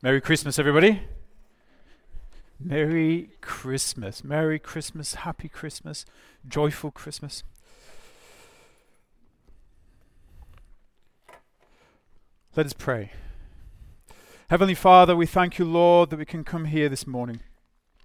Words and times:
Merry 0.00 0.20
Christmas, 0.20 0.60
everybody. 0.60 1.02
Merry 2.60 3.30
Christmas. 3.40 4.22
Merry 4.22 4.60
Christmas. 4.60 5.14
Happy 5.16 5.48
Christmas. 5.48 6.04
Joyful 6.46 6.92
Christmas. 6.92 7.42
Let 12.54 12.66
us 12.66 12.74
pray. 12.74 13.10
Heavenly 14.50 14.76
Father, 14.76 15.16
we 15.16 15.26
thank 15.26 15.58
you, 15.58 15.64
Lord, 15.64 16.10
that 16.10 16.20
we 16.20 16.24
can 16.24 16.44
come 16.44 16.66
here 16.66 16.88
this 16.88 17.04
morning. 17.04 17.40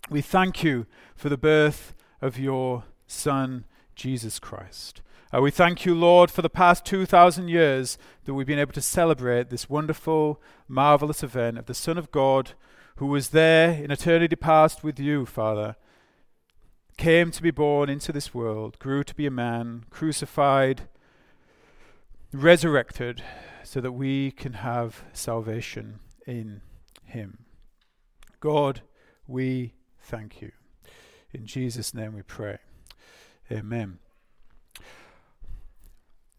We 0.10 0.22
thank 0.22 0.64
you 0.64 0.88
for 1.16 1.30
the 1.30 1.38
birth 1.38 1.94
of 2.24 2.40
your 2.40 2.86
Son, 3.06 3.66
Jesus 3.96 4.40
Christ. 4.40 5.04
Uh, 5.34 5.42
we 5.42 5.50
thank 5.50 5.84
you, 5.84 5.96
Lord, 5.96 6.30
for 6.30 6.44
the 6.44 6.50
past 6.50 6.86
2,000 6.86 7.48
years 7.48 7.98
that 8.26 8.36
we've 8.36 8.46
been 8.46 8.60
able 8.60 8.74
to 8.74 8.82
celebrate 8.82 9.50
this 9.50 9.68
wonderful, 9.68 10.40
marvelous 10.68 11.24
event 11.24 11.58
of 11.58 11.66
the 11.66 11.74
Son 11.74 11.98
of 11.98 12.12
God 12.12 12.52
who 12.98 13.08
was 13.08 13.30
there 13.30 13.72
in 13.72 13.90
eternity 13.90 14.36
past 14.36 14.84
with 14.84 15.00
you, 15.00 15.26
Father, 15.26 15.76
came 16.98 17.32
to 17.32 17.42
be 17.42 17.50
born 17.50 17.90
into 17.90 18.12
this 18.12 18.32
world, 18.32 18.78
grew 18.78 19.04
to 19.04 19.16
be 19.16 19.26
a 19.26 19.32
man, 19.32 19.86
crucified, 19.90 20.88
resurrected, 22.32 23.24
so 23.64 23.82
that 23.82 23.94
we 23.94 24.30
can 24.30 24.54
have 24.54 25.04
salvation 25.14 26.00
in 26.28 26.62
him. 27.06 27.40
God, 28.40 28.82
we 29.26 29.74
thank 30.00 30.44
you. 30.44 30.52
In 31.34 31.48
Jesus' 31.48 31.92
name 31.92 32.14
we 32.14 32.22
pray. 32.22 32.60
Amen. 33.52 33.98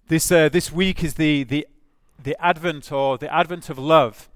This, 0.07 0.31
uh, 0.31 0.51
this 0.51 0.71
week 0.71 1.03
is 1.03 1.15
the, 1.15 1.45
the, 1.45 1.67
the 2.23 2.37
Advent 2.39 2.93
or 2.93 3.17
the 3.17 3.33
Advent 3.33 3.71
of 3.71 3.79
love. 3.79 4.29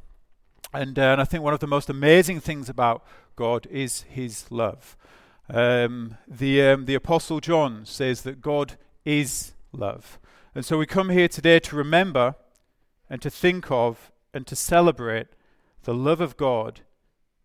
And, 0.73 0.99
uh, 0.99 1.03
and 1.03 1.21
I 1.21 1.25
think 1.25 1.45
one 1.45 1.53
of 1.53 1.61
the 1.61 1.67
most 1.67 1.91
amazing 1.91 2.41
things 2.41 2.71
about 2.71 3.05
God 3.37 3.67
is 3.71 4.01
his 4.09 4.51
love. 4.51 4.97
Um, 5.51 6.17
the, 6.27 6.63
um, 6.63 6.87
the 6.87 6.95
Apostle 6.95 7.41
John 7.41 7.85
says 7.85 8.23
that 8.23 8.41
God 8.41 8.79
is 9.05 9.53
love. 9.71 10.19
And 10.55 10.65
so 10.65 10.79
we 10.79 10.87
come 10.87 11.11
here 11.11 11.29
today 11.29 11.61
to 11.61 11.77
remember 11.77 12.35
and 13.11 13.21
to 13.21 13.29
think 13.29 13.71
of 13.71 14.11
and 14.33 14.47
to 14.47 14.57
celebrate 14.57 15.27
the 15.83 15.93
love 15.93 16.23
of 16.23 16.39
God 16.39 16.81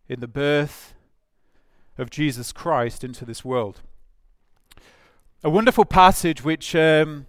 in 0.08 0.20
the 0.20 0.28
birth 0.28 0.94
of 1.98 2.08
Jesus 2.08 2.52
Christ 2.52 3.04
into 3.04 3.26
this 3.26 3.44
world. 3.44 3.82
A 5.42 5.50
wonderful 5.50 5.84
passage 5.84 6.42
which 6.42 6.74
um, 6.74 7.26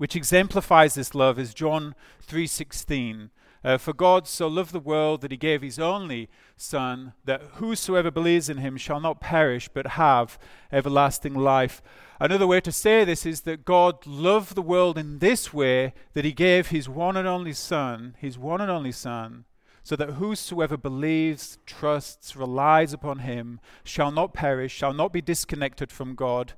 which 0.00 0.16
exemplifies 0.16 0.94
this 0.94 1.14
love 1.14 1.38
is 1.38 1.52
John 1.52 1.94
3:16. 2.26 3.28
Uh, 3.62 3.76
For 3.76 3.92
God 3.92 4.26
so 4.26 4.48
loved 4.48 4.72
the 4.72 4.80
world 4.80 5.20
that 5.20 5.30
he 5.30 5.36
gave 5.36 5.60
his 5.60 5.78
only 5.78 6.30
Son, 6.56 7.12
that 7.26 7.42
whosoever 7.56 8.10
believes 8.10 8.48
in 8.48 8.56
him 8.56 8.78
shall 8.78 8.98
not 8.98 9.20
perish 9.20 9.68
but 9.68 9.98
have 9.98 10.38
everlasting 10.72 11.34
life. 11.34 11.82
Another 12.18 12.46
way 12.46 12.62
to 12.62 12.72
say 12.72 13.04
this 13.04 13.26
is 13.26 13.42
that 13.42 13.66
God 13.66 14.06
loved 14.06 14.54
the 14.54 14.62
world 14.62 14.96
in 14.96 15.18
this 15.18 15.52
way 15.52 15.92
that 16.14 16.24
he 16.24 16.32
gave 16.32 16.68
his 16.68 16.88
one 16.88 17.18
and 17.18 17.28
only 17.28 17.52
Son, 17.52 18.16
his 18.18 18.38
one 18.38 18.62
and 18.62 18.70
only 18.70 18.92
Son, 18.92 19.44
so 19.82 19.96
that 19.96 20.12
whosoever 20.12 20.78
believes, 20.78 21.58
trusts, 21.66 22.34
relies 22.34 22.94
upon 22.94 23.18
him 23.18 23.60
shall 23.84 24.10
not 24.10 24.32
perish, 24.32 24.72
shall 24.72 24.94
not 24.94 25.12
be 25.12 25.20
disconnected 25.20 25.92
from 25.92 26.14
God, 26.14 26.54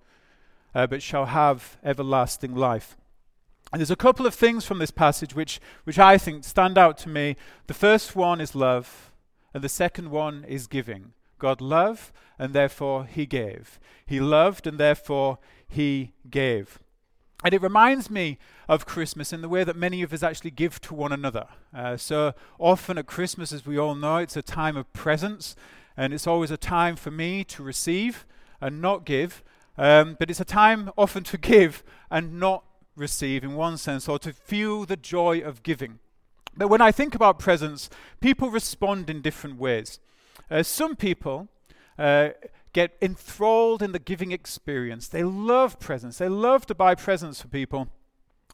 uh, 0.77 0.87
but 0.87 1.03
shall 1.03 1.27
have 1.27 1.77
everlasting 1.83 2.55
life. 2.55 2.97
And 3.73 3.81
there's 3.81 3.91
a 3.91 3.97
couple 3.97 4.27
of 4.27 4.35
things 4.35 4.67
from 4.67 4.79
this 4.79 4.91
passage 4.91 5.35
which, 5.35 5.59
which 5.85 5.99
I 5.99 6.19
think 6.19 6.45
stand 6.45 6.77
out 6.77 6.99
to 6.99 7.09
me. 7.09 7.37
The 7.69 7.75
first 7.75 8.15
one 8.15 8.41
is 8.41 8.55
love, 8.55 9.11
and 9.55 9.65
the 9.65 9.69
second 9.69 10.11
one 10.11 10.45
is 10.47 10.67
giving. 10.67 11.13
God 11.39 11.61
loved, 11.63 12.13
and 12.39 12.53
therefore 12.53 13.07
he 13.07 13.25
gave. 13.25 13.81
He 14.05 14.21
loved, 14.21 14.67
and 14.67 14.79
therefore 14.79 15.39
he 15.67 16.13
gave. 16.29 16.81
And 17.43 17.55
it 17.55 17.63
reminds 17.63 18.11
me 18.11 18.39
of 18.69 18.87
Christmas 18.87 19.33
in 19.33 19.41
the 19.41 19.49
way 19.49 19.65
that 19.65 19.75
many 19.75 20.03
of 20.03 20.13
us 20.13 20.23
actually 20.23 20.53
give 20.53 20.81
to 20.83 20.95
one 20.95 21.13
another. 21.13 21.49
Uh, 21.75 21.97
so 21.97 22.35
often 22.59 22.99
at 22.99 23.07
Christmas, 23.07 23.53
as 23.53 23.67
we 23.67 23.79
all 23.79 23.95
know, 23.95 24.19
it's 24.19 24.37
a 24.37 24.43
time 24.43 24.77
of 24.77 24.93
presents, 24.93 25.57
and 25.97 26.13
it's 26.13 26.27
always 26.27 26.51
a 26.51 26.57
time 26.57 26.95
for 26.95 27.11
me 27.11 27.43
to 27.45 27.63
receive 27.63 28.27
and 28.61 28.81
not 28.83 29.05
give. 29.07 29.43
Um, 29.79 30.17
but 30.19 30.31
it's 30.31 30.41
a 30.41 30.45
time 30.45 30.91
often 30.97 31.25
to 31.25 31.39
give 31.39 31.83
and 32.11 32.39
not 32.39 32.65
receive 32.97 33.45
in 33.45 33.55
one 33.55 33.77
sense, 33.77 34.09
or 34.09 34.19
to 34.19 34.33
feel 34.33 34.85
the 34.85 34.97
joy 34.97 35.41
of 35.41 35.63
giving. 35.63 35.99
But 36.57 36.69
when 36.69 36.83
I 36.83 36.93
think 36.93 37.15
about 37.15 37.39
presents, 37.39 37.89
people 38.21 38.51
respond 38.51 39.09
in 39.09 39.23
different 39.23 39.59
ways. 39.59 40.01
Uh, 40.51 40.63
some 40.63 40.97
people 40.97 41.49
uh, 41.99 42.31
get 42.73 42.97
enthralled 43.01 43.83
in 43.83 43.93
the 43.93 43.99
giving 43.99 44.33
experience. 44.33 45.09
They 45.09 45.23
love 45.23 45.79
presents. 45.79 46.19
They 46.19 46.29
love 46.29 46.67
to 46.67 46.75
buy 46.75 46.95
presents 46.95 47.41
for 47.41 47.49
people. 47.49 47.89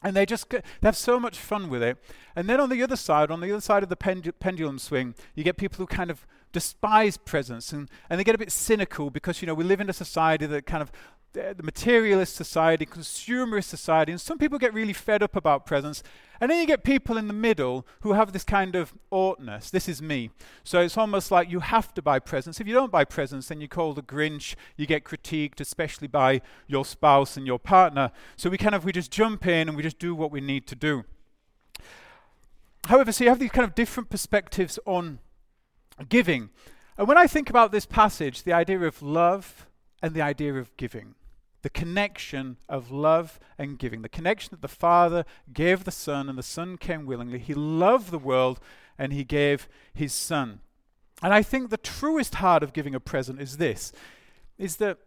And 0.01 0.15
they 0.15 0.25
just 0.25 0.49
they 0.49 0.61
have 0.83 0.95
so 0.95 1.19
much 1.19 1.37
fun 1.37 1.69
with 1.69 1.83
it. 1.83 1.97
And 2.35 2.47
then 2.47 2.61
on 2.61 2.69
the 2.69 2.81
other 2.81 2.95
side, 2.95 3.31
on 3.31 3.41
the 3.41 3.51
other 3.51 3.61
side 3.61 3.83
of 3.83 3.89
the 3.89 3.97
pendu- 3.97 4.31
pendulum 4.39 4.79
swing, 4.79 5.13
you 5.35 5.43
get 5.43 5.57
people 5.57 5.77
who 5.77 5.87
kind 5.87 6.09
of 6.09 6.25
despise 6.53 7.17
presents 7.17 7.73
and, 7.73 7.89
and 8.09 8.19
they 8.19 8.23
get 8.23 8.33
a 8.33 8.39
bit 8.39 8.51
cynical 8.51 9.09
because, 9.09 9.41
you 9.41 9.45
know, 9.45 9.53
we 9.53 9.63
live 9.63 9.81
in 9.81 9.89
a 9.89 9.93
society 9.93 10.45
that 10.45 10.65
kind 10.65 10.81
of 10.81 10.91
the, 11.33 11.53
the 11.55 11.63
materialist 11.63 12.35
society, 12.35 12.85
consumerist 12.85 13.65
society, 13.65 14.11
and 14.11 14.19
some 14.19 14.37
people 14.37 14.57
get 14.57 14.73
really 14.73 14.93
fed 14.93 15.21
up 15.21 15.35
about 15.35 15.65
presents. 15.65 16.03
And 16.41 16.49
then 16.49 16.59
you 16.59 16.67
get 16.67 16.83
people 16.83 17.17
in 17.17 17.27
the 17.27 17.33
middle 17.33 17.85
who 17.99 18.13
have 18.13 18.31
this 18.31 18.43
kind 18.43 18.75
of 18.75 18.93
oughtness. 19.11 19.69
This 19.69 19.89
is 19.89 20.01
me. 20.01 20.31
So 20.63 20.79
it's 20.81 20.97
almost 20.97 21.31
like 21.31 21.51
you 21.51 21.59
have 21.59 21.93
to 21.95 22.01
buy 22.01 22.19
presents. 22.19 22.61
If 22.61 22.67
you 22.67 22.73
don't 22.73 22.91
buy 22.91 23.03
presents, 23.03 23.49
then 23.49 23.59
you're 23.59 23.67
called 23.67 23.99
a 23.99 24.01
Grinch. 24.01 24.55
You 24.77 24.85
get 24.85 25.03
critiqued, 25.03 25.59
especially 25.59 26.07
by 26.07 26.41
your 26.67 26.85
spouse 26.85 27.35
and 27.35 27.45
your 27.45 27.59
partner. 27.59 28.11
So 28.37 28.49
we 28.49 28.57
kind 28.57 28.73
of 28.73 28.85
we 28.85 28.93
just 28.93 29.11
jump 29.11 29.45
in 29.45 29.67
and 29.67 29.75
we 29.75 29.83
just 29.83 29.99
do 29.99 30.15
what 30.15 30.31
we 30.31 30.39
need 30.39 30.65
to 30.67 30.75
do. 30.75 31.03
However, 32.85 33.11
so 33.11 33.25
you 33.25 33.29
have 33.29 33.39
these 33.39 33.51
kind 33.51 33.67
of 33.67 33.75
different 33.75 34.09
perspectives 34.09 34.79
on 34.85 35.19
giving. 36.07 36.49
And 36.97 37.07
when 37.07 37.17
I 37.17 37.27
think 37.27 37.49
about 37.49 37.71
this 37.71 37.85
passage, 37.85 38.43
the 38.43 38.53
idea 38.53 38.79
of 38.81 39.01
love 39.01 39.67
and 40.01 40.13
the 40.13 40.21
idea 40.21 40.55
of 40.55 40.75
giving, 40.77 41.15
the 41.61 41.69
connection 41.69 42.57
of 42.67 42.91
love 42.91 43.39
and 43.57 43.77
giving, 43.77 44.01
the 44.01 44.09
connection 44.09 44.51
that 44.51 44.61
the 44.61 44.67
Father 44.67 45.25
gave 45.51 45.83
the 45.83 45.91
Son 45.91 46.29
and 46.29 46.37
the 46.37 46.43
Son 46.43 46.77
came 46.77 47.05
willingly. 47.05 47.39
He 47.39 47.53
loved 47.53 48.11
the 48.11 48.19
world 48.19 48.59
and 48.97 49.11
he 49.11 49.23
gave 49.23 49.67
his 49.93 50.13
Son. 50.13 50.61
And 51.21 51.33
I 51.33 51.41
think 51.41 51.69
the 51.69 51.77
truest 51.77 52.35
heart 52.35 52.63
of 52.63 52.73
giving 52.73 52.95
a 52.95 52.99
present 52.99 53.41
is 53.41 53.57
this 53.57 53.91
is 54.57 54.77
that 54.77 54.97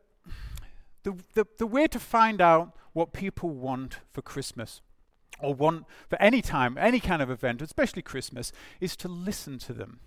the, 1.03 1.15
the, 1.35 1.47
the 1.59 1.67
way 1.67 1.87
to 1.87 1.99
find 1.99 2.41
out 2.41 2.75
what 2.93 3.12
people 3.12 3.51
want 3.51 3.99
for 4.12 4.23
Christmas 4.23 4.81
or 5.41 5.55
want 5.55 5.85
for 6.09 6.21
any 6.21 6.41
time, 6.41 6.79
any 6.79 7.01
kind 7.01 7.21
of 7.21 7.31
event, 7.31 7.61
especially 7.61 8.03
Christmas, 8.03 8.53
is 8.81 8.97
to 8.97 9.09
listen 9.09 9.59
to 9.59 9.73
them 9.73 10.01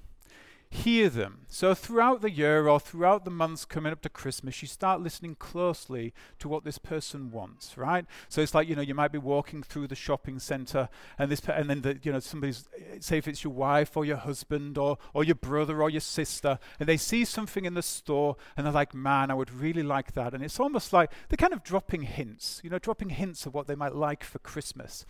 hear 0.76 1.10
them. 1.10 1.46
So 1.48 1.74
throughout 1.74 2.22
the 2.22 2.30
year 2.30 2.68
or 2.68 2.80
throughout 2.80 3.26
the 3.26 3.32
months 3.32 3.66
coming 3.66 3.92
up 3.92 4.02
to 4.02 4.10
Christmas, 4.10 4.62
you 4.62 4.68
start 4.68 5.02
listening 5.02 5.36
closely 5.36 6.14
to 6.40 6.48
what 6.48 6.64
this 6.64 6.78
person 6.78 7.32
wants, 7.32 7.78
right? 7.78 8.06
So 8.30 8.42
it's 8.42 8.54
like, 8.54 8.68
you 8.68 8.76
know, 8.76 8.82
you 8.82 8.94
might 8.94 9.12
be 9.12 9.18
walking 9.18 9.64
through 9.64 9.88
the 9.88 9.96
shopping 9.96 10.38
center 10.40 10.90
and 11.18 11.32
this 11.32 11.42
and 11.48 11.70
then 11.70 11.82
the, 11.82 12.00
you 12.04 12.12
know, 12.12 12.20
somebody's 12.20 12.68
say 13.00 13.18
if 13.18 13.28
it's 13.28 13.44
your 13.44 13.54
wife 13.54 13.96
or 13.98 14.06
your 14.06 14.18
husband 14.18 14.78
or 14.78 14.98
or 15.14 15.24
your 15.24 15.36
brother 15.36 15.82
or 15.82 15.90
your 15.90 16.02
sister 16.02 16.60
and 16.80 16.88
they 16.88 16.98
see 16.98 17.26
something 17.26 17.66
in 17.66 17.74
the 17.74 17.82
store 17.82 18.36
and 18.56 18.66
they're 18.66 18.74
like, 18.74 18.94
"Man, 18.94 19.32
I 19.32 19.34
would 19.34 19.52
really 19.52 19.84
like 19.84 20.14
that." 20.14 20.34
And 20.34 20.44
it's 20.44 20.60
almost 20.60 20.94
like 20.94 21.12
they're 21.30 21.38
kind 21.38 21.54
of 21.54 21.64
dropping 21.64 22.04
hints, 22.04 22.62
you 22.64 22.70
know, 22.70 22.80
dropping 22.80 23.10
hints 23.10 23.46
of 23.46 23.54
what 23.54 23.68
they 23.68 23.76
might 23.76 23.96
like 23.96 24.24
for 24.24 24.40
Christmas. 24.40 25.06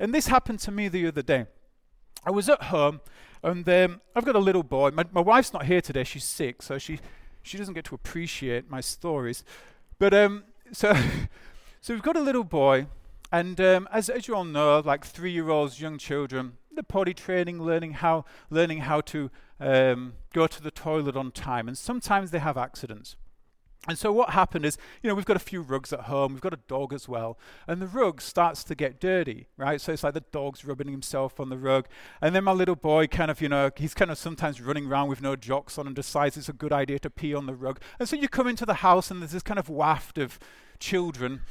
And 0.00 0.12
this 0.12 0.26
happened 0.26 0.60
to 0.60 0.70
me 0.70 0.88
the 0.88 1.06
other 1.06 1.22
day. 1.22 1.46
I 2.26 2.30
was 2.30 2.48
at 2.48 2.64
home 2.64 3.00
and 3.42 3.68
um, 3.68 4.00
I've 4.16 4.24
got 4.24 4.36
a 4.36 4.40
little 4.40 4.62
boy. 4.62 4.90
My, 4.90 5.04
my 5.12 5.20
wife's 5.20 5.52
not 5.52 5.66
here 5.66 5.82
today. 5.82 6.02
She's 6.02 6.24
sick, 6.24 6.62
so 6.62 6.78
she, 6.78 6.98
she 7.42 7.58
doesn't 7.58 7.74
get 7.74 7.84
to 7.86 7.94
appreciate 7.94 8.70
my 8.70 8.80
stories. 8.80 9.44
But 9.98 10.14
um, 10.14 10.44
so, 10.72 10.94
so 11.80 11.92
we've 11.92 12.02
got 12.02 12.16
a 12.16 12.20
little 12.20 12.44
boy. 12.44 12.86
And 13.30 13.60
um, 13.60 13.88
as, 13.92 14.08
as 14.08 14.28
you 14.28 14.34
all 14.34 14.44
know, 14.44 14.80
like 14.84 15.04
three-year-olds, 15.04 15.80
young 15.80 15.98
children, 15.98 16.54
the 16.72 16.82
potty 16.82 17.12
training, 17.12 17.62
learning 17.62 17.94
how, 17.94 18.24
learning 18.48 18.78
how 18.78 19.02
to 19.02 19.30
um, 19.60 20.14
go 20.32 20.46
to 20.46 20.62
the 20.62 20.70
toilet 20.70 21.16
on 21.16 21.30
time. 21.30 21.68
And 21.68 21.76
sometimes 21.76 22.30
they 22.30 22.38
have 22.38 22.56
accidents. 22.56 23.16
And 23.86 23.98
so 23.98 24.12
what 24.12 24.30
happened 24.30 24.64
is, 24.64 24.78
you 25.02 25.08
know, 25.08 25.14
we've 25.14 25.26
got 25.26 25.36
a 25.36 25.40
few 25.40 25.60
rugs 25.60 25.92
at 25.92 26.00
home, 26.00 26.32
we've 26.32 26.40
got 26.40 26.54
a 26.54 26.60
dog 26.68 26.94
as 26.94 27.06
well, 27.06 27.38
and 27.66 27.82
the 27.82 27.86
rug 27.86 28.22
starts 28.22 28.64
to 28.64 28.74
get 28.74 28.98
dirty, 28.98 29.48
right? 29.58 29.78
So 29.80 29.92
it's 29.92 30.02
like 30.02 30.14
the 30.14 30.24
dog's 30.32 30.64
rubbing 30.64 30.88
himself 30.88 31.38
on 31.38 31.50
the 31.50 31.58
rug, 31.58 31.86
and 32.22 32.34
then 32.34 32.44
my 32.44 32.52
little 32.52 32.76
boy 32.76 33.06
kind 33.06 33.30
of, 33.30 33.42
you 33.42 33.48
know, 33.48 33.70
he's 33.76 33.92
kind 33.92 34.10
of 34.10 34.16
sometimes 34.16 34.60
running 34.60 34.86
around 34.86 35.08
with 35.08 35.20
no 35.20 35.36
jocks 35.36 35.76
on 35.76 35.86
and 35.86 35.94
decides 35.94 36.36
it's 36.38 36.48
a 36.48 36.54
good 36.54 36.72
idea 36.72 36.98
to 37.00 37.10
pee 37.10 37.34
on 37.34 37.44
the 37.46 37.54
rug. 37.54 37.78
And 37.98 38.08
so 38.08 38.16
you 38.16 38.28
come 38.28 38.48
into 38.48 38.64
the 38.64 38.74
house 38.74 39.10
and 39.10 39.20
there's 39.20 39.32
this 39.32 39.42
kind 39.42 39.58
of 39.58 39.68
waft 39.68 40.16
of 40.16 40.38
children, 40.78 41.42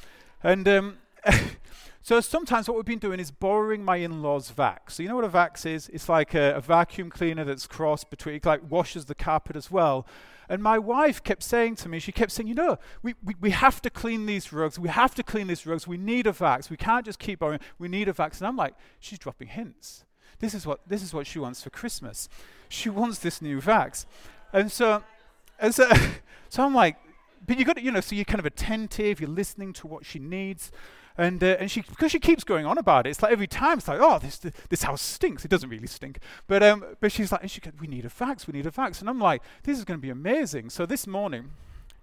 and 0.41 0.68
um, 0.68 0.97
So 2.04 2.20
sometimes 2.20 2.68
what 2.68 2.76
we've 2.76 2.84
been 2.84 3.00
doing 3.00 3.22
is 3.22 3.32
borrowing 3.32 3.86
my 3.86 3.96
in-laws' 3.96 4.52
vax. 4.52 4.92
So 4.92 5.04
you 5.04 5.10
know 5.10 5.16
what 5.16 5.24
a 5.24 5.30
vax 5.30 5.66
is? 5.66 5.88
It's 5.88 6.10
like 6.10 6.34
a, 6.34 6.54
a 6.56 6.60
vacuum 6.60 7.10
cleaner 7.10 7.46
that's 7.46 7.66
crossed 7.66 8.10
between, 8.10 8.36
it 8.36 8.46
like 8.46 8.70
washes 8.70 9.06
the 9.06 9.16
carpet 9.16 9.56
as 9.56 9.72
well. 9.72 10.06
And 10.50 10.62
my 10.62 10.78
wife 10.78 11.24
kept 11.24 11.44
saying 11.44 11.78
to 11.78 11.88
me, 11.88 12.00
she 12.00 12.12
kept 12.12 12.34
saying, 12.34 12.48
you 12.48 12.56
know, 12.56 12.78
we, 13.02 13.16
we, 13.24 13.36
we 13.40 13.52
have 13.52 13.82
to 13.84 13.90
clean 13.90 14.26
these 14.26 14.52
rugs. 14.52 14.78
We 14.78 14.90
have 14.90 15.16
to 15.16 15.24
clean 15.24 15.48
these 15.48 15.66
rugs. 15.66 15.88
We 15.88 15.96
need 15.96 16.28
a 16.28 16.34
vax. 16.34 16.70
We 16.70 16.76
can't 16.76 17.06
just 17.06 17.20
keep 17.20 17.40
borrowing. 17.40 17.62
We 17.80 17.88
need 17.88 18.10
a 18.10 18.14
vax. 18.14 18.40
And 18.40 18.48
I'm 18.48 18.58
like, 18.58 18.76
she's 19.00 19.18
dropping 19.18 19.48
hints. 19.48 20.04
This 20.40 20.54
is 20.54 20.66
what, 20.66 20.82
this 20.86 21.02
is 21.02 21.14
what 21.14 21.26
she 21.26 21.40
wants 21.40 21.64
for 21.64 21.70
Christmas. 21.70 22.28
She 22.68 22.90
wants 22.90 23.20
this 23.20 23.42
new 23.42 23.62
vax. 23.62 24.06
And 24.52 24.70
so, 24.70 25.04
and 25.58 25.74
so, 25.74 25.90
so 26.50 26.66
I'm 26.66 26.76
like, 26.76 26.98
but 27.48 27.58
you 27.58 27.64
got 27.64 27.78
to, 27.78 27.82
you 27.82 27.92
know, 27.92 28.02
so 28.02 28.14
you're 28.14 28.26
kind 28.26 28.40
of 28.40 28.46
attentive, 28.46 29.22
you're 29.22 29.30
listening 29.30 29.72
to 29.74 29.88
what 29.88 30.06
she 30.06 30.20
needs. 30.20 30.70
And, 31.18 31.44
uh, 31.44 31.57
and 31.60 31.69
she, 31.69 31.81
because 31.81 32.12
she 32.12 32.19
keeps 32.19 32.44
going 32.44 32.65
on 32.65 32.77
about 32.77 33.06
it, 33.06 33.12
it's 33.12 33.21
like 33.21 33.31
every 33.31 33.48
time 33.48 33.77
it's 33.77 33.88
like, 33.88 34.00
oh, 34.01 34.19
this, 34.19 34.39
this 34.69 34.83
house 34.83 35.01
stinks. 35.01 35.45
It 35.45 35.50
doesn't 35.50 35.69
really 35.69 35.88
stink. 35.88 36.19
But, 36.48 36.63
um, 36.63 36.83
but 37.00 37.12
she's 37.12 37.31
like, 37.31 37.42
and 37.42 37.51
she 37.51 37.62
goes, 37.62 37.74
we 37.80 37.88
need 37.88 38.06
a 38.06 38.10
vax, 38.10 38.48
we 38.48 38.54
need 38.54 38.65
a 38.65 38.71
vax. 38.71 39.00
And 39.00 39.10
I'm 39.10 39.19
like, 39.19 39.42
this 39.63 39.77
is 39.77 39.86
going 39.86 40.00
to 40.00 40.01
be 40.01 40.10
amazing. 40.10 40.69
So 40.69 40.86
this 40.86 41.06
morning, 41.06 41.51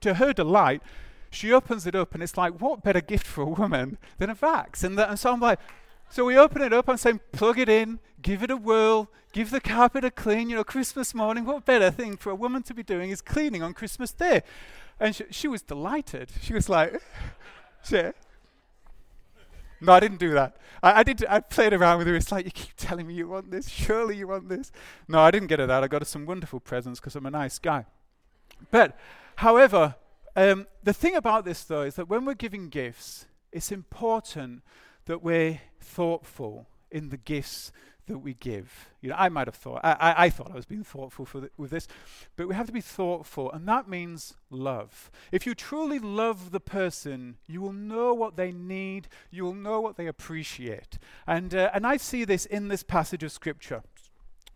to 0.00 0.14
her 0.14 0.32
delight, 0.32 0.82
she 1.30 1.52
opens 1.52 1.86
it 1.86 1.94
up 1.94 2.14
and 2.14 2.22
it's 2.22 2.36
like, 2.36 2.60
what 2.60 2.82
better 2.82 3.00
gift 3.00 3.26
for 3.26 3.42
a 3.42 3.46
woman 3.46 3.98
than 4.18 4.30
a 4.30 4.34
vax? 4.34 4.84
And, 4.84 4.98
and 4.98 5.18
so 5.18 5.32
I'm 5.32 5.40
like, 5.40 5.58
so 6.08 6.24
we 6.24 6.36
open 6.36 6.62
it 6.62 6.72
up, 6.72 6.88
I'm 6.88 6.96
saying, 6.96 7.20
plug 7.30 7.58
it 7.58 7.68
in, 7.68 8.00
give 8.20 8.42
it 8.42 8.50
a 8.50 8.56
whirl, 8.56 9.08
give 9.32 9.50
the 9.50 9.60
carpet 9.60 10.04
a 10.04 10.10
clean. 10.10 10.50
You 10.50 10.56
know, 10.56 10.64
Christmas 10.64 11.14
morning, 11.14 11.44
what 11.44 11.64
better 11.64 11.90
thing 11.90 12.16
for 12.16 12.30
a 12.30 12.34
woman 12.34 12.64
to 12.64 12.74
be 12.74 12.82
doing 12.82 13.10
is 13.10 13.22
cleaning 13.22 13.62
on 13.62 13.74
Christmas 13.74 14.12
Day? 14.12 14.42
And 14.98 15.14
she, 15.14 15.24
she 15.30 15.46
was 15.46 15.62
delighted. 15.62 16.30
She 16.42 16.52
was 16.52 16.68
like, 16.68 17.00
yeah. 17.90 18.10
No, 19.80 19.92
I 19.92 20.00
didn't 20.00 20.18
do 20.18 20.30
that. 20.32 20.56
I, 20.82 21.00
I, 21.00 21.02
did. 21.02 21.24
I 21.28 21.40
played 21.40 21.72
around 21.72 21.98
with 21.98 22.06
her. 22.06 22.14
It's 22.14 22.30
like 22.30 22.44
you 22.44 22.50
keep 22.50 22.74
telling 22.76 23.06
me 23.06 23.14
you 23.14 23.28
want 23.28 23.50
this. 23.50 23.68
Surely 23.68 24.16
you 24.16 24.28
want 24.28 24.48
this. 24.48 24.72
No, 25.08 25.20
I 25.20 25.30
didn't 25.30 25.48
get 25.48 25.58
her 25.58 25.66
that. 25.66 25.82
I 25.82 25.88
got 25.88 26.02
her 26.02 26.06
some 26.06 26.26
wonderful 26.26 26.60
presents 26.60 27.00
because 27.00 27.16
I'm 27.16 27.26
a 27.26 27.30
nice 27.30 27.58
guy. 27.58 27.86
But, 28.70 28.98
however, 29.36 29.94
um, 30.36 30.66
the 30.82 30.92
thing 30.92 31.16
about 31.16 31.44
this 31.44 31.64
though 31.64 31.82
is 31.82 31.94
that 31.96 32.08
when 32.08 32.24
we're 32.24 32.34
giving 32.34 32.68
gifts, 32.68 33.26
it's 33.52 33.72
important 33.72 34.62
that 35.06 35.22
we're 35.22 35.60
thoughtful 35.80 36.66
in 36.90 37.08
the 37.08 37.16
gifts 37.16 37.72
that 38.10 38.18
we 38.18 38.34
give. 38.34 38.90
You 39.00 39.10
know, 39.10 39.16
I 39.18 39.28
might 39.28 39.46
have 39.46 39.54
thought, 39.54 39.80
I, 39.84 40.14
I, 40.16 40.30
thought 40.30 40.50
I 40.50 40.56
was 40.56 40.66
being 40.66 40.84
thoughtful 40.84 41.26
the, 41.40 41.50
with 41.56 41.70
this, 41.70 41.86
but 42.36 42.48
we 42.48 42.54
have 42.54 42.66
to 42.66 42.72
be 42.72 42.80
thoughtful, 42.80 43.50
and 43.52 43.66
that 43.68 43.88
means 43.88 44.34
love. 44.50 45.10
If 45.32 45.46
you 45.46 45.54
truly 45.54 45.98
love 45.98 46.50
the 46.50 46.60
person, 46.60 47.36
you 47.46 47.60
will 47.60 47.72
know 47.72 48.12
what 48.12 48.36
they 48.36 48.52
need, 48.52 49.08
you 49.30 49.44
will 49.44 49.54
know 49.54 49.80
what 49.80 49.96
they 49.96 50.06
appreciate. 50.06 50.98
And, 51.26 51.54
uh, 51.54 51.70
and 51.72 51.86
I 51.86 51.96
see 51.96 52.24
this 52.24 52.46
in 52.46 52.68
this 52.68 52.82
passage 52.82 53.22
of 53.22 53.32
Scripture. 53.32 53.82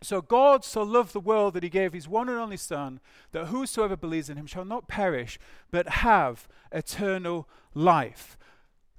So 0.03 0.21
God 0.21 0.63
so 0.65 0.83
loved 0.83 1.13
the 1.13 1.19
world 1.19 1.53
that 1.53 1.63
he 1.63 1.69
gave 1.69 1.93
his 1.93 2.07
one 2.07 2.29
and 2.29 2.37
only 2.37 2.57
Son, 2.57 2.99
that 3.31 3.47
whosoever 3.47 3.95
believes 3.95 4.29
in 4.29 4.37
him 4.37 4.45
shall 4.45 4.65
not 4.65 4.87
perish, 4.87 5.39
but 5.71 5.87
have 5.89 6.47
eternal 6.71 7.47
life. 7.73 8.37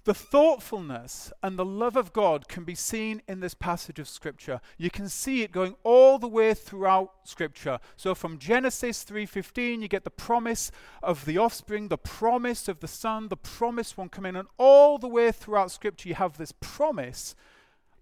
The 0.06 0.14
thoughtfulness 0.14 1.32
and 1.43 1.58
the 1.58 1.64
love 1.64 1.97
of 1.97 2.12
God 2.12 2.47
can 2.47 2.62
be 2.62 2.76
seen 2.76 3.23
in 3.26 3.41
this 3.41 3.55
passage 3.55 3.99
of 3.99 4.08
Scripture. 4.08 4.61
You 4.79 4.88
can 4.88 5.08
see 5.08 5.43
it 5.43 5.50
going 5.50 5.75
all 5.82 6.20
the 6.20 6.29
way 6.29 6.55
throughout 6.55 7.12
Scripture. 7.25 7.81
So 7.97 8.14
from 8.14 8.38
Genesis 8.38 9.03
3:15, 9.03 9.82
you 9.82 9.88
get 9.88 10.05
the 10.05 10.11
promise 10.11 10.70
of 11.03 11.25
the 11.25 11.38
offspring, 11.38 11.88
the 11.88 11.99
promise 11.99 12.69
of 12.69 12.79
the 12.79 12.87
Son, 12.87 13.26
the 13.26 13.37
promised 13.37 13.99
one 13.99 14.08
coming, 14.08 14.37
and 14.37 14.47
all 14.58 14.97
the 14.97 15.08
way 15.08 15.32
throughout 15.32 15.73
Scripture, 15.73 16.09
you 16.09 16.14
have 16.14 16.38
this 16.38 16.52
promise 16.52 17.35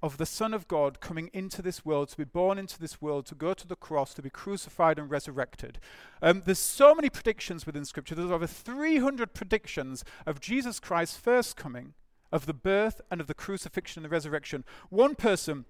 of 0.05 0.19
the 0.19 0.27
Son 0.27 0.53
of 0.53 0.69
God 0.69 1.01
coming 1.01 1.31
into 1.33 1.63
this 1.63 1.83
world, 1.83 2.11
to 2.11 2.17
be 2.19 2.25
born 2.25 2.59
into 2.59 2.79
this 2.79 3.01
world, 3.01 3.25
to 3.25 3.35
go 3.35 3.55
to 3.55 3.67
the 3.67 3.75
cross, 3.75 4.13
to 4.13 4.21
be 4.21 4.29
crucified 4.29 4.99
and 4.99 5.11
resurrected. 5.11 5.79
Um, 6.21 6.43
there's 6.45 6.59
so 6.59 6.95
many 6.95 7.09
predictions 7.09 7.65
within 7.65 7.87
Scripture. 7.87 8.15
There's 8.15 8.31
over 8.31 8.47
300 8.47 9.33
predictions 9.33 10.05
of 10.27 10.41
Jesus 10.41 10.79
Christ's 10.79 11.17
first 11.17 11.57
coming, 11.57 11.95
of 12.31 12.45
the 12.45 12.53
birth 12.53 13.01
and 13.11 13.19
of 13.19 13.29
the 13.29 13.33
crucifixion 13.33 14.01
and 14.01 14.05
the 14.05 14.15
resurrection. 14.15 14.65
One 14.91 15.15
person 15.15 15.65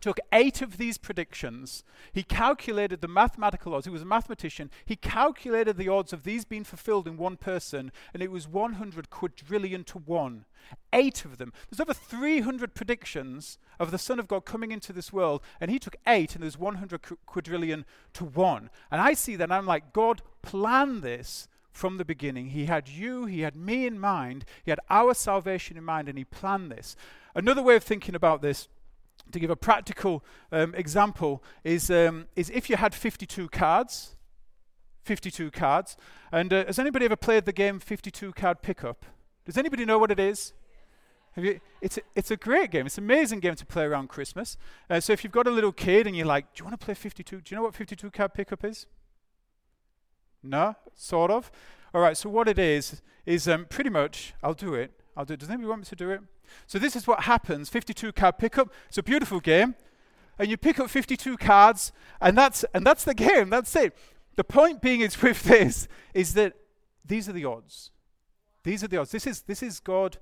took 0.00 0.18
eight 0.32 0.62
of 0.62 0.78
these 0.78 0.98
predictions. 0.98 1.84
He 2.12 2.22
calculated 2.22 3.00
the 3.00 3.08
mathematical 3.08 3.74
odds. 3.74 3.86
He 3.86 3.92
was 3.92 4.02
a 4.02 4.06
mathematician. 4.06 4.70
He 4.84 4.96
calculated 4.96 5.76
the 5.76 5.88
odds 5.88 6.12
of 6.12 6.24
these 6.24 6.44
being 6.44 6.64
fulfilled 6.64 7.06
in 7.06 7.16
one 7.16 7.36
person, 7.36 7.92
and 8.12 8.22
it 8.22 8.30
was 8.30 8.48
100 8.48 9.10
quadrillion 9.10 9.84
to 9.84 9.98
one. 9.98 10.44
Eight 10.92 11.24
of 11.24 11.38
them. 11.38 11.52
There's 11.70 11.80
over 11.80 11.94
300 11.94 12.74
predictions 12.74 13.58
of 13.78 13.90
the 13.90 13.98
Son 13.98 14.18
of 14.18 14.28
God 14.28 14.44
coming 14.44 14.72
into 14.72 14.92
this 14.92 15.12
world, 15.12 15.42
and 15.60 15.70
he 15.70 15.78
took 15.78 15.96
eight, 16.06 16.34
and 16.34 16.42
there's 16.42 16.58
100 16.58 17.00
quadrillion 17.26 17.84
to 18.14 18.24
one. 18.24 18.70
And 18.90 19.00
I 19.00 19.14
see 19.14 19.36
that, 19.36 19.52
I'm 19.52 19.66
like, 19.66 19.92
God 19.92 20.22
planned 20.42 21.02
this 21.02 21.48
from 21.72 21.96
the 21.96 22.04
beginning. 22.04 22.48
He 22.48 22.66
had 22.66 22.88
you, 22.88 23.24
He 23.24 23.40
had 23.40 23.56
me 23.56 23.86
in 23.86 23.98
mind, 23.98 24.44
He 24.64 24.70
had 24.70 24.80
our 24.90 25.14
salvation 25.14 25.76
in 25.76 25.84
mind, 25.84 26.08
and 26.08 26.18
He 26.18 26.24
planned 26.24 26.70
this. 26.70 26.96
Another 27.34 27.62
way 27.62 27.76
of 27.76 27.82
thinking 27.82 28.14
about 28.14 28.42
this 28.42 28.68
to 29.30 29.38
give 29.38 29.50
a 29.50 29.56
practical 29.56 30.24
um, 30.50 30.74
example, 30.74 31.42
is, 31.64 31.90
um, 31.90 32.26
is 32.36 32.50
if 32.50 32.68
you 32.68 32.76
had 32.76 32.94
52 32.94 33.48
cards, 33.48 34.16
52 35.04 35.50
cards, 35.50 35.96
and 36.30 36.52
uh, 36.52 36.66
has 36.66 36.78
anybody 36.78 37.04
ever 37.04 37.16
played 37.16 37.44
the 37.44 37.52
game 37.52 37.80
52 37.80 38.32
card 38.32 38.62
pickup? 38.62 39.04
Does 39.44 39.56
anybody 39.56 39.84
know 39.84 39.98
what 39.98 40.10
it 40.10 40.20
is? 40.20 40.52
You, 41.36 41.60
it's, 41.80 41.96
a, 41.96 42.02
it's 42.14 42.30
a 42.30 42.36
great 42.36 42.70
game. 42.70 42.86
It's 42.86 42.98
an 42.98 43.04
amazing 43.04 43.40
game 43.40 43.54
to 43.54 43.64
play 43.64 43.84
around 43.84 44.08
Christmas. 44.08 44.56
Uh, 44.90 45.00
so 45.00 45.12
if 45.12 45.24
you've 45.24 45.32
got 45.32 45.46
a 45.46 45.50
little 45.50 45.72
kid 45.72 46.06
and 46.06 46.14
you're 46.14 46.26
like, 46.26 46.54
do 46.54 46.60
you 46.60 46.64
want 46.66 46.78
to 46.78 46.84
play 46.84 46.94
52? 46.94 47.40
Do 47.40 47.42
you 47.48 47.56
know 47.56 47.62
what 47.62 47.74
52 47.74 48.10
card 48.10 48.34
pickup 48.34 48.64
is? 48.64 48.86
No? 50.42 50.76
Sort 50.94 51.30
of? 51.30 51.50
All 51.94 52.00
right, 52.00 52.16
so 52.16 52.28
what 52.28 52.48
it 52.48 52.58
is, 52.58 53.00
is 53.24 53.48
um, 53.48 53.66
pretty 53.68 53.90
much, 53.90 54.34
I'll 54.42 54.54
do 54.54 54.74
it. 54.74 54.92
I'll 55.16 55.24
do 55.24 55.34
it. 55.34 55.40
Does 55.40 55.48
anybody 55.48 55.68
want 55.68 55.80
me 55.80 55.86
to 55.86 55.96
do 55.96 56.10
it? 56.10 56.20
So 56.66 56.78
this 56.78 56.96
is 56.96 57.06
what 57.06 57.24
happens 57.24 57.68
52 57.68 58.12
card 58.12 58.38
pickup. 58.38 58.72
It's 58.88 58.98
a 58.98 59.02
beautiful 59.02 59.40
game. 59.40 59.74
And 60.38 60.50
you 60.50 60.56
pick 60.56 60.80
up 60.80 60.88
52 60.88 61.36
cards, 61.36 61.92
and 62.20 62.36
that's, 62.36 62.64
and 62.74 62.86
that's 62.86 63.04
the 63.04 63.14
game. 63.14 63.50
That's 63.50 63.76
it. 63.76 63.96
The 64.36 64.44
point 64.44 64.80
being 64.80 65.00
is 65.00 65.20
with 65.20 65.42
this 65.44 65.88
is 66.14 66.34
that 66.34 66.54
these 67.04 67.28
are 67.28 67.32
the 67.32 67.44
odds. 67.44 67.90
These 68.64 68.82
are 68.82 68.88
the 68.88 68.96
odds. 68.98 69.10
This 69.10 69.26
is, 69.26 69.42
this 69.42 69.62
is 69.62 69.78
God 69.78 70.18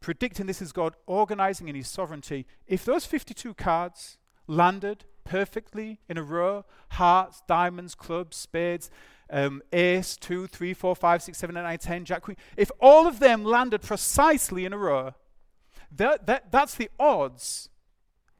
predicting, 0.00 0.46
this 0.46 0.62
is 0.62 0.70
God 0.70 0.94
organizing 1.06 1.68
in 1.68 1.74
His 1.74 1.88
sovereignty. 1.88 2.46
If 2.66 2.84
those 2.84 3.06
52 3.06 3.54
cards 3.54 4.18
landed 4.46 5.04
perfectly 5.24 6.00
in 6.08 6.18
a 6.18 6.22
row 6.22 6.64
hearts, 6.90 7.42
diamonds, 7.48 7.94
clubs, 7.94 8.36
spades, 8.36 8.90
um, 9.30 9.62
ace, 9.72 10.16
two, 10.16 10.46
three, 10.46 10.74
four, 10.74 10.94
five, 10.94 11.22
six, 11.22 11.38
seven, 11.38 11.56
eight, 11.56 11.62
nine, 11.62 11.78
ten, 11.78 12.04
jack, 12.04 12.22
queen 12.22 12.36
if 12.56 12.70
all 12.80 13.06
of 13.06 13.18
them 13.18 13.44
landed 13.44 13.82
precisely 13.82 14.64
in 14.64 14.72
a 14.72 14.78
row, 14.78 15.14
that, 15.96 16.26
that, 16.26 16.50
that's 16.50 16.74
the 16.74 16.90
odds 16.98 17.68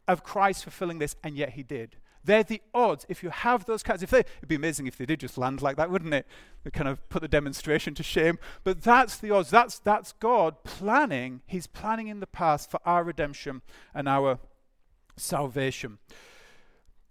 of 0.07 0.23
Christ 0.23 0.65
fulfilling 0.65 0.99
this, 0.99 1.17
and 1.23 1.37
yet 1.37 1.51
he 1.51 1.63
did. 1.63 1.97
They're 2.25 2.43
the 2.43 2.63
odds. 2.73 3.05
If 3.09 3.23
you 3.23 3.29
have 3.29 3.67
those 3.67 3.83
cards, 3.83 4.03
if 4.03 4.11
they, 4.11 4.21
it'd 4.21 4.49
be 4.49 4.55
amazing 4.55 4.87
if 4.87 4.97
they 4.97 5.05
did 5.05 5.21
just 5.21 5.37
land 5.37 5.61
like 5.61 5.77
that, 5.77 5.91
wouldn't 5.91 6.15
it? 6.15 6.27
They 6.63 6.71
kind 6.71 6.89
of 6.89 7.07
put 7.11 7.21
the 7.21 7.29
demonstration 7.29 7.95
to 7.95 8.03
shame. 8.03 8.39
But 8.65 8.83
that's 8.83 9.19
the 9.19 9.31
odds. 9.31 9.51
That's, 9.51 9.79
that's 9.79 10.13
God 10.13 10.65
planning. 10.65 11.43
He's 11.47 11.67
planning 11.67 12.09
in 12.09 12.21
the 12.21 12.27
past 12.27 12.71
for 12.71 12.81
our 12.87 13.05
redemption 13.05 13.61
and 13.95 14.09
our 14.09 14.39
salvation. 15.17 15.99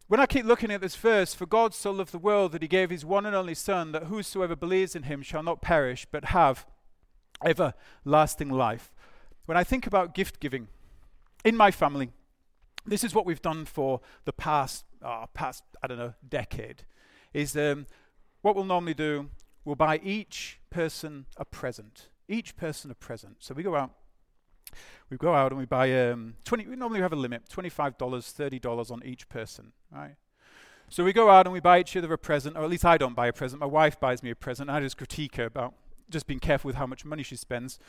When 0.07 0.19
I 0.19 0.25
keep 0.25 0.45
looking 0.45 0.71
at 0.71 0.81
this 0.81 0.95
verse, 0.95 1.33
for 1.33 1.45
God 1.45 1.73
so 1.73 1.91
loved 1.91 2.11
the 2.11 2.19
world 2.19 2.51
that 2.51 2.61
he 2.61 2.67
gave 2.67 2.89
his 2.89 3.05
one 3.05 3.25
and 3.25 3.35
only 3.35 3.55
Son, 3.55 3.91
that 3.91 4.05
whosoever 4.05 4.55
believes 4.55 4.95
in 4.95 5.03
him 5.03 5.21
shall 5.21 5.43
not 5.43 5.61
perish, 5.61 6.07
but 6.11 6.25
have 6.25 6.65
everlasting 7.43 8.49
life. 8.49 8.91
When 9.45 9.57
I 9.57 9.63
think 9.63 9.85
about 9.85 10.13
gift 10.13 10.39
giving 10.39 10.67
in 11.43 11.55
my 11.55 11.71
family, 11.71 12.11
this 12.85 13.03
is 13.03 13.13
what 13.13 13.25
we've 13.25 13.41
done 13.41 13.65
for 13.65 14.01
the 14.25 14.33
past, 14.33 14.85
oh, 15.01 15.25
past 15.33 15.63
I 15.81 15.87
don't 15.87 15.97
know, 15.97 16.13
decade. 16.27 16.83
Is 17.33 17.57
um, 17.57 17.87
what 18.41 18.55
we'll 18.55 18.65
normally 18.65 18.93
do, 18.93 19.29
we'll 19.65 19.75
buy 19.75 19.99
each 20.03 20.59
person 20.69 21.25
a 21.37 21.45
present. 21.45 22.09
Each 22.27 22.55
person 22.55 22.91
a 22.91 22.95
present. 22.95 23.37
So 23.39 23.53
we 23.53 23.63
go 23.63 23.75
out, 23.75 23.91
we 25.09 25.17
go 25.17 25.33
out 25.33 25.51
and 25.51 25.59
we 25.59 25.65
buy 25.65 26.09
um, 26.09 26.35
20, 26.45 26.67
we 26.67 26.75
normally 26.75 27.01
have 27.01 27.13
a 27.13 27.17
limit, 27.17 27.43
$25, 27.49 27.97
$30 27.97 28.91
on 28.91 29.01
each 29.03 29.27
person, 29.29 29.71
right? 29.91 30.15
So 30.89 31.03
we 31.03 31.11
go 31.11 31.29
out 31.29 31.47
and 31.47 31.53
we 31.53 31.59
buy 31.59 31.79
each 31.79 31.97
other 31.97 32.11
a 32.13 32.17
present, 32.17 32.55
or 32.55 32.63
at 32.63 32.69
least 32.69 32.85
I 32.85 32.97
don't 32.97 33.15
buy 33.15 33.27
a 33.27 33.33
present. 33.33 33.59
My 33.59 33.65
wife 33.65 33.99
buys 33.99 34.21
me 34.21 34.29
a 34.29 34.35
present. 34.35 34.69
I 34.69 34.79
just 34.79 34.97
critique 34.97 35.37
her 35.37 35.45
about 35.45 35.73
just 36.09 36.27
being 36.27 36.39
careful 36.39 36.67
with 36.67 36.75
how 36.75 36.85
much 36.85 37.03
money 37.03 37.23
she 37.23 37.35
spends. 37.35 37.79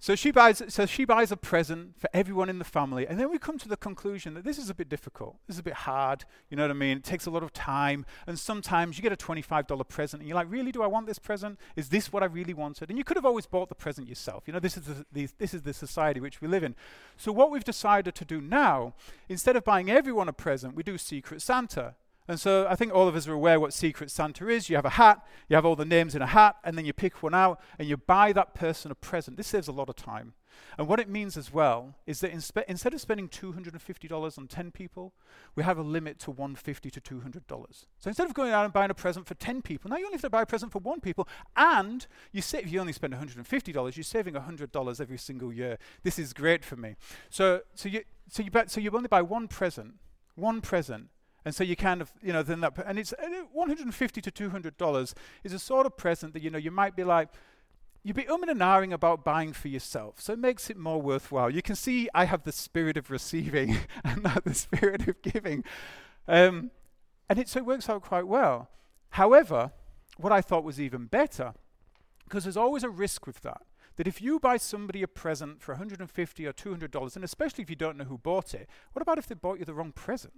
So 0.00 0.14
she 0.14 0.30
buys 0.30 0.62
so 0.68 0.84
she 0.84 1.06
buys 1.06 1.32
a 1.32 1.36
present 1.36 1.98
for 1.98 2.10
everyone 2.12 2.50
in 2.50 2.58
the 2.58 2.64
family, 2.64 3.06
and 3.06 3.18
then 3.18 3.30
we 3.30 3.38
come 3.38 3.56
to 3.56 3.68
the 3.68 3.76
conclusion 3.76 4.34
that 4.34 4.44
this 4.44 4.58
is 4.58 4.68
a 4.68 4.74
bit 4.74 4.90
difficult. 4.90 5.38
This 5.46 5.56
is 5.56 5.60
a 5.60 5.62
bit 5.62 5.74
hard. 5.74 6.26
You 6.50 6.58
know 6.58 6.64
what 6.64 6.70
I 6.70 6.74
mean? 6.74 6.98
It 6.98 7.04
takes 7.04 7.24
a 7.24 7.30
lot 7.30 7.42
of 7.42 7.54
time, 7.54 8.04
and 8.26 8.38
sometimes 8.38 8.98
you 8.98 9.02
get 9.02 9.12
a 9.12 9.16
twenty-five 9.16 9.66
dollar 9.66 9.84
present, 9.84 10.20
and 10.20 10.28
you're 10.28 10.36
like, 10.36 10.50
"Really? 10.50 10.72
Do 10.72 10.82
I 10.82 10.86
want 10.86 11.06
this 11.06 11.18
present? 11.18 11.58
Is 11.74 11.88
this 11.88 12.12
what 12.12 12.22
I 12.22 12.26
really 12.26 12.52
wanted?" 12.52 12.90
And 12.90 12.98
you 12.98 13.04
could 13.04 13.16
have 13.16 13.24
always 13.24 13.46
bought 13.46 13.70
the 13.70 13.74
present 13.74 14.06
yourself. 14.06 14.44
You 14.46 14.52
know, 14.52 14.60
this 14.60 14.76
is 14.76 15.04
the, 15.10 15.28
this 15.38 15.54
is 15.54 15.62
the 15.62 15.72
society 15.72 16.20
which 16.20 16.42
we 16.42 16.48
live 16.48 16.64
in. 16.64 16.74
So 17.16 17.32
what 17.32 17.50
we've 17.50 17.64
decided 17.64 18.14
to 18.16 18.24
do 18.26 18.42
now, 18.42 18.92
instead 19.30 19.56
of 19.56 19.64
buying 19.64 19.90
everyone 19.90 20.28
a 20.28 20.34
present, 20.34 20.74
we 20.74 20.82
do 20.82 20.98
Secret 20.98 21.40
Santa. 21.40 21.94
And 22.26 22.40
so 22.40 22.66
I 22.68 22.74
think 22.74 22.92
all 22.92 23.06
of 23.06 23.16
us 23.16 23.28
are 23.28 23.34
aware 23.34 23.60
what 23.60 23.74
Secret 23.74 24.10
Santa 24.10 24.48
is. 24.48 24.70
You 24.70 24.76
have 24.76 24.86
a 24.86 24.90
hat, 24.90 25.26
you 25.48 25.56
have 25.56 25.66
all 25.66 25.76
the 25.76 25.84
names 25.84 26.14
in 26.14 26.22
a 26.22 26.26
hat, 26.26 26.56
and 26.64 26.76
then 26.78 26.86
you 26.86 26.92
pick 26.92 27.22
one 27.22 27.34
out 27.34 27.60
and 27.78 27.86
you 27.86 27.96
buy 27.96 28.32
that 28.32 28.54
person 28.54 28.90
a 28.90 28.94
present. 28.94 29.36
This 29.36 29.48
saves 29.48 29.68
a 29.68 29.72
lot 29.72 29.88
of 29.90 29.96
time. 29.96 30.34
And 30.78 30.88
what 30.88 31.00
it 31.00 31.08
means 31.08 31.36
as 31.36 31.52
well 31.52 31.96
is 32.06 32.20
that 32.20 32.32
inspe- 32.32 32.64
instead 32.66 32.94
of 32.94 33.00
spending 33.00 33.28
$250 33.28 34.38
on 34.38 34.46
10 34.46 34.70
people, 34.70 35.12
we 35.54 35.62
have 35.62 35.78
a 35.78 35.82
limit 35.82 36.18
to 36.20 36.32
$150 36.32 36.90
to 36.90 37.00
$200. 37.00 37.84
So 37.98 38.08
instead 38.08 38.26
of 38.26 38.34
going 38.34 38.52
out 38.52 38.64
and 38.64 38.72
buying 38.72 38.90
a 38.90 38.94
present 38.94 39.26
for 39.26 39.34
10 39.34 39.62
people, 39.62 39.90
now 39.90 39.96
you 39.96 40.06
only 40.06 40.14
have 40.14 40.22
to 40.22 40.30
buy 40.30 40.42
a 40.42 40.46
present 40.46 40.72
for 40.72 40.78
one 40.78 41.00
people, 41.00 41.28
and 41.56 42.06
you 42.32 42.42
if 42.54 42.72
you 42.72 42.80
only 42.80 42.92
spend 42.92 43.14
$150, 43.14 43.96
you're 43.96 44.04
saving 44.04 44.34
$100 44.34 45.00
every 45.00 45.18
single 45.18 45.52
year. 45.52 45.78
This 46.02 46.18
is 46.18 46.32
great 46.32 46.64
for 46.64 46.76
me. 46.76 46.96
So, 47.30 47.62
so, 47.74 47.88
you, 47.88 48.02
so, 48.28 48.42
you, 48.42 48.50
so 48.66 48.80
you 48.80 48.90
only 48.92 49.08
buy 49.08 49.22
one 49.22 49.48
present, 49.48 49.94
one 50.34 50.60
present, 50.60 51.08
and 51.44 51.54
so 51.54 51.62
you 51.62 51.76
kind 51.76 52.00
of, 52.00 52.12
you 52.22 52.32
know, 52.32 52.42
then 52.42 52.60
that, 52.60 52.72
and 52.86 52.98
it's 52.98 53.12
150 53.52 54.20
to 54.20 54.30
200 54.30 54.76
dollars 54.76 55.14
is 55.42 55.52
a 55.52 55.58
sort 55.58 55.86
of 55.86 55.96
present 55.96 56.32
that 56.32 56.42
you 56.42 56.50
know 56.50 56.58
you 56.58 56.70
might 56.70 56.96
be 56.96 57.04
like, 57.04 57.28
you'd 58.02 58.16
be 58.16 58.24
umming 58.24 58.50
and 58.50 58.60
ahhing 58.60 58.92
about 58.92 59.24
buying 59.24 59.52
for 59.52 59.68
yourself. 59.68 60.20
So 60.20 60.32
it 60.32 60.38
makes 60.38 60.70
it 60.70 60.76
more 60.76 61.00
worthwhile. 61.00 61.50
You 61.50 61.62
can 61.62 61.76
see 61.76 62.08
I 62.14 62.24
have 62.24 62.44
the 62.44 62.52
spirit 62.52 62.96
of 62.96 63.10
receiving 63.10 63.76
and 64.04 64.22
not 64.22 64.44
the 64.44 64.54
spirit 64.54 65.06
of 65.06 65.20
giving, 65.22 65.64
um, 66.26 66.70
and 67.28 67.38
it 67.38 67.48
so 67.48 67.58
it 67.58 67.66
works 67.66 67.88
out 67.88 68.02
quite 68.02 68.26
well. 68.26 68.70
However, 69.10 69.72
what 70.16 70.32
I 70.32 70.40
thought 70.40 70.64
was 70.64 70.80
even 70.80 71.06
better, 71.06 71.54
because 72.24 72.44
there's 72.44 72.56
always 72.56 72.82
a 72.82 72.90
risk 72.90 73.26
with 73.26 73.40
that 73.42 73.62
that 73.96 74.08
if 74.08 74.20
you 74.20 74.40
buy 74.40 74.56
somebody 74.56 75.02
a 75.02 75.08
present 75.08 75.62
for 75.62 75.72
150 75.74 76.46
or 76.46 76.52
200 76.52 76.90
dollars 76.90 77.14
and 77.14 77.24
especially 77.24 77.62
if 77.62 77.70
you 77.70 77.76
don't 77.76 77.96
know 77.96 78.04
who 78.04 78.18
bought 78.18 78.52
it 78.54 78.68
what 78.92 79.02
about 79.02 79.18
if 79.18 79.28
they 79.28 79.36
bought 79.36 79.58
you 79.58 79.64
the 79.64 79.72
wrong 79.72 79.92
present 79.92 80.32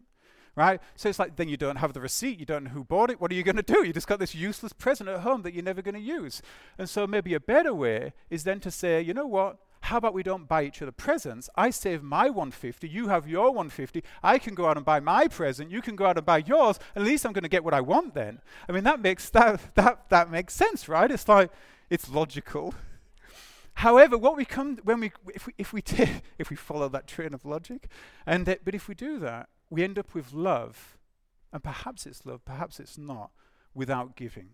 right? 0.56 0.80
So 0.96 1.08
it's 1.08 1.18
like 1.18 1.36
then 1.36 1.48
you 1.48 1.56
don't 1.56 1.76
have 1.76 1.92
the 1.92 2.00
receipt, 2.00 2.40
you 2.40 2.46
don't 2.46 2.64
know 2.64 2.70
who 2.70 2.82
bought 2.82 3.10
it. 3.10 3.20
What 3.20 3.30
are 3.30 3.34
you 3.34 3.42
going 3.42 3.56
to 3.56 3.62
do? 3.62 3.86
You 3.86 3.92
just 3.92 4.08
got 4.08 4.18
this 4.18 4.34
useless 4.34 4.72
present 4.72 5.08
at 5.08 5.20
home 5.20 5.42
that 5.42 5.54
you're 5.54 5.62
never 5.62 5.82
going 5.82 5.94
to 5.94 6.00
use. 6.00 6.42
And 6.78 6.88
so 6.88 7.06
maybe 7.06 7.34
a 7.34 7.40
better 7.40 7.75
way 7.75 8.14
is 8.30 8.44
then 8.44 8.58
to 8.60 8.70
say, 8.70 9.00
you 9.00 9.14
know 9.14 9.26
what? 9.26 9.58
How 9.82 9.98
about 9.98 10.14
we 10.14 10.25
don't 10.25 10.48
buy 10.48 10.64
each 10.64 10.82
other 10.82 10.90
presents? 10.90 11.48
I 11.54 11.70
save 11.70 12.02
my 12.02 12.25
150, 12.25 12.88
you 12.88 13.08
have 13.08 13.28
your 13.28 13.50
150. 13.50 14.02
I 14.22 14.38
can 14.38 14.54
go 14.54 14.66
out 14.66 14.76
and 14.76 14.84
buy 14.84 14.98
my 14.98 15.28
present, 15.28 15.70
you 15.70 15.80
can 15.80 15.94
go 15.94 16.06
out 16.06 16.16
and 16.16 16.26
buy 16.26 16.38
yours. 16.38 16.80
At 16.96 17.02
least 17.02 17.25
I'm 17.25 17.32
going 17.32 17.44
to 17.44 17.48
get 17.48 17.62
what 17.62 17.75
I 17.75 17.82
want 17.82 18.14
then. 18.14 18.40
I 18.68 18.72
mean 18.72 18.82
that 18.84 19.00
makes 19.00 19.28
that 19.30 19.60
that 19.76 20.08
that 20.08 20.30
makes 20.30 20.54
sense, 20.54 20.88
right? 20.88 21.10
It's 21.10 21.28
like 21.28 21.52
it's 21.88 22.08
logical. 22.08 22.75
However, 23.75 24.16
what 24.16 24.36
we 24.36 24.46
come 24.46 24.78
when 24.84 25.00
we 25.00 25.12
if 25.34 25.46
we 25.46 25.54
if 25.58 25.72
we 25.72 25.82
t- 25.82 26.22
if 26.38 26.48
we 26.48 26.56
follow 26.56 26.88
that 26.88 27.06
train 27.06 27.34
of 27.34 27.44
logic, 27.44 27.88
and 28.25 28.48
uh, 28.48 28.56
but 28.64 28.75
if 28.75 28.88
we 28.88 28.94
do 28.94 29.18
that, 29.20 29.50
we 29.70 29.82
end 29.82 29.99
up 29.99 30.14
with 30.14 30.32
love, 30.32 30.99
and 31.52 31.62
perhaps 31.62 32.06
it's 32.06 32.26
love, 32.26 32.44
perhaps 32.44 32.80
it's 32.80 32.99
not, 32.99 33.30
without 33.75 34.16
giving. 34.16 34.50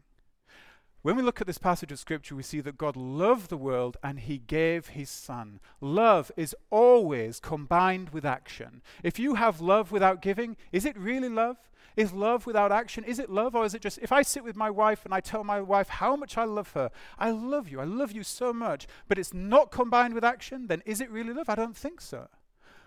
When 1.02 1.16
we 1.16 1.22
look 1.22 1.40
at 1.40 1.48
this 1.48 1.58
passage 1.58 1.90
of 1.90 1.98
Scripture, 1.98 2.36
we 2.36 2.44
see 2.44 2.60
that 2.60 2.78
God 2.78 2.96
loved 2.96 3.50
the 3.50 3.56
world 3.56 3.96
and 4.04 4.20
He 4.20 4.38
gave 4.38 4.88
His 4.88 5.10
Son. 5.10 5.58
Love 5.80 6.30
is 6.36 6.54
always 6.70 7.40
combined 7.40 8.10
with 8.10 8.24
action. 8.24 8.82
If 9.02 9.18
you 9.18 9.34
have 9.34 9.60
love 9.60 9.90
without 9.90 10.22
giving, 10.22 10.56
is 10.70 10.84
it 10.84 10.96
really 10.96 11.28
love? 11.28 11.56
Is 11.96 12.12
love 12.12 12.46
without 12.46 12.70
action? 12.70 13.02
Is 13.02 13.18
it 13.18 13.30
love, 13.30 13.56
or 13.56 13.64
is 13.64 13.74
it 13.74 13.82
just 13.82 13.98
if 13.98 14.12
I 14.12 14.22
sit 14.22 14.44
with 14.44 14.54
my 14.56 14.70
wife 14.70 15.04
and 15.04 15.12
I 15.12 15.20
tell 15.20 15.42
my 15.42 15.60
wife 15.60 15.88
how 15.88 16.14
much 16.14 16.38
I 16.38 16.44
love 16.44 16.70
her, 16.72 16.90
I 17.18 17.32
love 17.32 17.68
you, 17.68 17.80
I 17.80 17.84
love 17.84 18.12
you 18.12 18.22
so 18.22 18.52
much, 18.52 18.86
but 19.08 19.18
it's 19.18 19.34
not 19.34 19.72
combined 19.72 20.14
with 20.14 20.24
action, 20.24 20.68
then 20.68 20.82
is 20.86 21.00
it 21.00 21.10
really 21.10 21.32
love? 21.32 21.48
I 21.48 21.56
don't 21.56 21.76
think 21.76 22.00
so. 22.00 22.28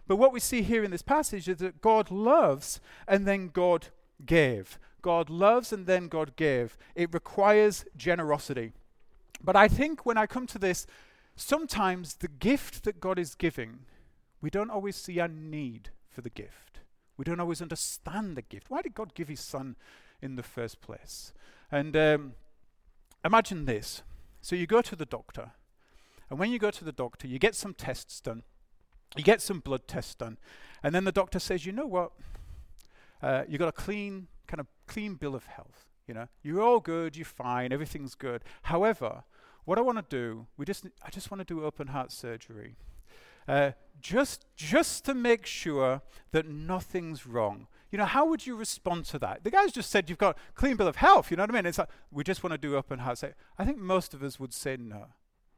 But 0.07 0.17
what 0.17 0.33
we 0.33 0.39
see 0.39 0.61
here 0.61 0.83
in 0.83 0.91
this 0.91 1.01
passage 1.01 1.47
is 1.49 1.57
that 1.57 1.81
God 1.81 2.11
loves 2.11 2.79
and 3.07 3.25
then 3.25 3.47
God 3.47 3.87
gave. 4.25 4.77
God 5.01 5.29
loves 5.29 5.73
and 5.73 5.85
then 5.85 6.07
God 6.07 6.35
gave. 6.35 6.77
It 6.95 7.13
requires 7.13 7.85
generosity. 7.95 8.73
But 9.43 9.55
I 9.55 9.67
think 9.67 10.05
when 10.05 10.17
I 10.17 10.25
come 10.25 10.47
to 10.47 10.59
this, 10.59 10.87
sometimes 11.35 12.15
the 12.15 12.27
gift 12.27 12.83
that 12.83 12.99
God 12.99 13.19
is 13.19 13.35
giving, 13.35 13.79
we 14.41 14.49
don't 14.49 14.69
always 14.69 14.95
see 14.95 15.19
a 15.19 15.27
need 15.27 15.89
for 16.09 16.21
the 16.21 16.29
gift. 16.29 16.79
We 17.17 17.23
don't 17.23 17.39
always 17.39 17.61
understand 17.61 18.35
the 18.35 18.41
gift. 18.41 18.69
Why 18.69 18.81
did 18.81 18.95
God 18.95 19.13
give 19.13 19.27
his 19.27 19.39
son 19.39 19.75
in 20.21 20.35
the 20.35 20.43
first 20.43 20.81
place? 20.81 21.33
And 21.71 21.95
um, 21.95 22.33
imagine 23.23 23.65
this. 23.65 24.03
So 24.41 24.55
you 24.55 24.67
go 24.67 24.81
to 24.81 24.95
the 24.95 25.05
doctor, 25.05 25.51
and 26.29 26.37
when 26.37 26.51
you 26.51 26.59
go 26.59 26.71
to 26.71 26.83
the 26.83 26.91
doctor, 26.91 27.27
you 27.27 27.39
get 27.39 27.55
some 27.55 27.73
tests 27.73 28.21
done. 28.21 28.43
You 29.15 29.23
get 29.23 29.41
some 29.41 29.59
blood 29.59 29.87
tests 29.87 30.15
done, 30.15 30.37
and 30.83 30.93
then 30.93 31.03
the 31.03 31.11
doctor 31.11 31.39
says, 31.39 31.65
you 31.65 31.71
know 31.71 31.87
what? 31.87 32.11
Uh, 33.21 33.43
you 33.47 33.57
got 33.57 33.69
a 33.69 33.71
clean, 33.71 34.27
kind 34.47 34.59
of 34.59 34.67
clean 34.87 35.15
bill 35.15 35.35
of 35.35 35.45
health. 35.45 35.87
You 36.07 36.13
know, 36.13 36.27
you're 36.43 36.61
all 36.61 36.79
good, 36.79 37.15
you're 37.15 37.25
fine, 37.25 37.71
everything's 37.71 38.13
good. 38.13 38.43
However, 38.63 39.23
what 39.63 39.79
I 39.79 39.81
want 39.81 39.97
to 39.97 40.05
do, 40.07 40.45
we 40.57 40.65
just, 40.65 40.85
I 41.03 41.09
just 41.09 41.31
want 41.31 41.39
to 41.39 41.45
do 41.45 41.63
open 41.63 41.87
heart 41.87 42.11
surgery, 42.11 42.75
uh, 43.47 43.71
just, 43.99 44.45
just 44.55 45.05
to 45.05 45.13
make 45.15 45.45
sure 45.45 46.01
that 46.31 46.47
nothing's 46.47 47.25
wrong. 47.25 47.67
You 47.91 47.97
know, 47.97 48.05
how 48.05 48.25
would 48.25 48.45
you 48.45 48.55
respond 48.55 49.05
to 49.05 49.19
that? 49.19 49.43
The 49.43 49.51
guy's 49.51 49.71
just 49.71 49.89
said 49.89 50.09
you've 50.09 50.19
got 50.19 50.37
clean 50.53 50.75
bill 50.75 50.87
of 50.87 50.97
health. 50.97 51.31
You 51.31 51.37
know 51.37 51.43
what 51.43 51.51
I 51.51 51.53
mean? 51.53 51.65
It's 51.65 51.77
like 51.77 51.89
we 52.11 52.23
just 52.23 52.43
want 52.43 52.51
to 52.51 52.57
do 52.57 52.75
open 52.75 52.99
heart 52.99 53.17
surgery. 53.17 53.35
I 53.57 53.65
think 53.65 53.77
most 53.77 54.13
of 54.13 54.21
us 54.21 54.39
would 54.39 54.53
say 54.53 54.77
no. 54.77 55.07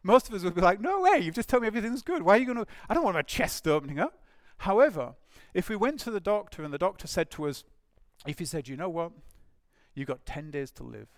Most 0.08 0.30
of 0.30 0.34
us 0.34 0.44
would 0.44 0.56
be 0.56 0.62
like, 0.62 0.80
no 0.80 1.02
way, 1.02 1.20
you've 1.20 1.36
just 1.36 1.50
told 1.50 1.64
me 1.64 1.68
everything's 1.68 2.02
good. 2.02 2.24
Why 2.24 2.38
are 2.38 2.40
you 2.40 2.46
going 2.46 2.58
to? 2.58 2.66
I 2.88 2.94
don't 2.94 3.04
want 3.04 3.16
my 3.16 3.24
chest 3.24 3.68
opening 3.68 4.00
up. 4.00 4.24
However, 4.60 5.16
if 5.54 5.68
we 5.68 5.76
went 5.76 6.00
to 6.00 6.12
the 6.12 6.22
doctor 6.22 6.64
and 6.64 6.74
the 6.74 6.78
doctor 6.78 7.08
said 7.08 7.30
to 7.32 7.46
us, 7.46 7.66
if 8.26 8.40
he 8.40 8.46
said, 8.46 8.70
you 8.70 8.78
know 8.78 8.88
what, 8.88 9.12
you've 9.94 10.08
got 10.08 10.26
10 10.26 10.50
days 10.50 10.72
to 10.72 10.84
live, 10.84 11.10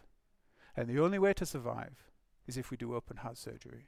and 0.75 0.89
the 0.89 0.99
only 0.99 1.19
way 1.19 1.33
to 1.33 1.45
survive 1.45 2.09
is 2.47 2.57
if 2.57 2.71
we 2.71 2.77
do 2.77 2.95
open 2.95 3.17
heart 3.17 3.37
surgery, 3.37 3.85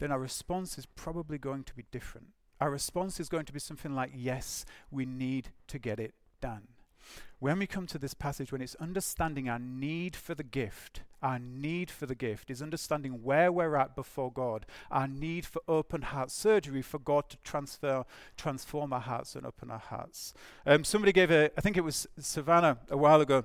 then 0.00 0.12
our 0.12 0.20
response 0.20 0.76
is 0.76 0.84
probably 0.84 1.38
going 1.38 1.64
to 1.64 1.74
be 1.74 1.86
different. 1.90 2.26
Our 2.60 2.70
response 2.70 3.20
is 3.20 3.30
going 3.30 3.46
to 3.46 3.54
be 3.54 3.58
something 3.58 3.94
like, 3.94 4.12
yes, 4.14 4.66
we 4.90 5.06
need 5.06 5.48
to 5.68 5.78
get 5.78 5.98
it 5.98 6.12
done. 6.42 6.68
When 7.38 7.58
we 7.58 7.66
come 7.66 7.86
to 7.88 7.98
this 7.98 8.14
passage, 8.14 8.52
when 8.52 8.60
it's 8.60 8.74
understanding 8.76 9.48
our 9.48 9.58
need 9.58 10.14
for 10.14 10.34
the 10.34 10.42
gift, 10.42 11.02
our 11.22 11.38
need 11.38 11.90
for 11.90 12.06
the 12.06 12.14
gift 12.14 12.50
is 12.50 12.60
understanding 12.62 13.22
where 13.22 13.50
we're 13.50 13.76
at 13.76 13.96
before 13.96 14.30
God, 14.30 14.66
our 14.90 15.08
need 15.08 15.46
for 15.46 15.62
open 15.66 16.02
heart 16.02 16.30
surgery 16.30 16.82
for 16.82 16.98
God 16.98 17.30
to 17.30 17.36
transfer, 17.38 18.04
transform 18.36 18.92
our 18.92 19.00
hearts 19.00 19.34
and 19.34 19.46
open 19.46 19.70
our 19.70 19.78
hearts. 19.78 20.34
Um, 20.66 20.84
somebody 20.84 21.12
gave 21.12 21.30
a, 21.30 21.50
I 21.56 21.60
think 21.60 21.76
it 21.76 21.84
was 21.84 22.06
Savannah 22.18 22.78
a 22.90 22.96
while 22.96 23.20
ago, 23.20 23.44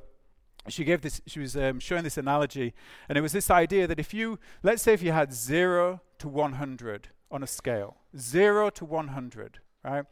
she 0.67 0.83
gave 0.83 1.01
this 1.01 1.21
she 1.27 1.39
was 1.39 1.55
um, 1.55 1.79
showing 1.79 2.03
this 2.03 2.17
analogy 2.17 2.73
and 3.07 3.17
it 3.17 3.21
was 3.21 3.31
this 3.31 3.49
idea 3.51 3.85
that 3.87 3.99
if 3.99 4.13
you 4.13 4.39
let's 4.63 4.81
say 4.81 4.93
if 4.93 5.03
you 5.03 5.11
had 5.11 5.31
0 5.31 6.01
to 6.17 6.27
100 6.27 7.09
on 7.29 7.43
a 7.43 7.47
scale 7.47 7.97
0 8.17 8.69
to 8.71 8.85
100 8.85 9.59
right 9.83 10.05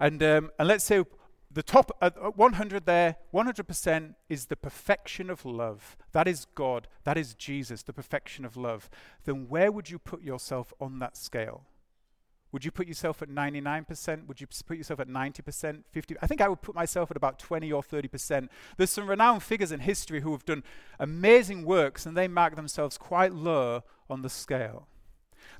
and 0.00 0.22
um, 0.22 0.50
and 0.58 0.68
let's 0.68 0.84
say 0.84 1.04
the 1.54 1.62
top 1.62 1.96
uh, 2.00 2.10
100 2.10 2.84
there 2.84 3.16
100% 3.32 4.14
is 4.28 4.46
the 4.46 4.56
perfection 4.56 5.30
of 5.30 5.44
love. 5.44 5.96
That 6.12 6.26
is 6.26 6.46
god. 6.54 6.88
That 7.04 7.16
is 7.16 7.34
jesus 7.34 7.82
the 7.82 7.92
perfection 7.92 8.44
of 8.44 8.56
love. 8.56 8.90
Then 9.24 9.48
where 9.48 9.70
would 9.70 9.88
you 9.88 9.98
put 9.98 10.22
yourself 10.22 10.74
on 10.80 10.98
that 10.98 11.16
scale? 11.16 11.62
Would 12.50 12.64
you 12.64 12.70
put 12.70 12.86
yourself 12.86 13.22
at 13.22 13.28
99% 13.28 14.26
would 14.26 14.40
you 14.40 14.46
put 14.66 14.76
yourself 14.76 15.00
at 15.00 15.08
90% 15.08 15.82
50 15.90 16.16
i 16.22 16.26
think 16.28 16.40
i 16.40 16.48
would 16.48 16.62
put 16.62 16.74
myself 16.74 17.10
at 17.10 17.16
about 17.16 17.40
20 17.40 17.72
or 17.72 17.82
30% 17.82 18.48
there's 18.76 18.90
some 18.90 19.10
renowned 19.10 19.42
figures 19.42 19.72
in 19.72 19.80
history 19.80 20.20
who 20.20 20.30
have 20.30 20.44
done 20.44 20.62
amazing 21.00 21.64
works 21.64 22.06
and 22.06 22.16
they 22.16 22.28
mark 22.28 22.54
themselves 22.54 22.96
quite 22.96 23.32
low 23.32 23.82
on 24.08 24.22
the 24.22 24.28
scale. 24.28 24.86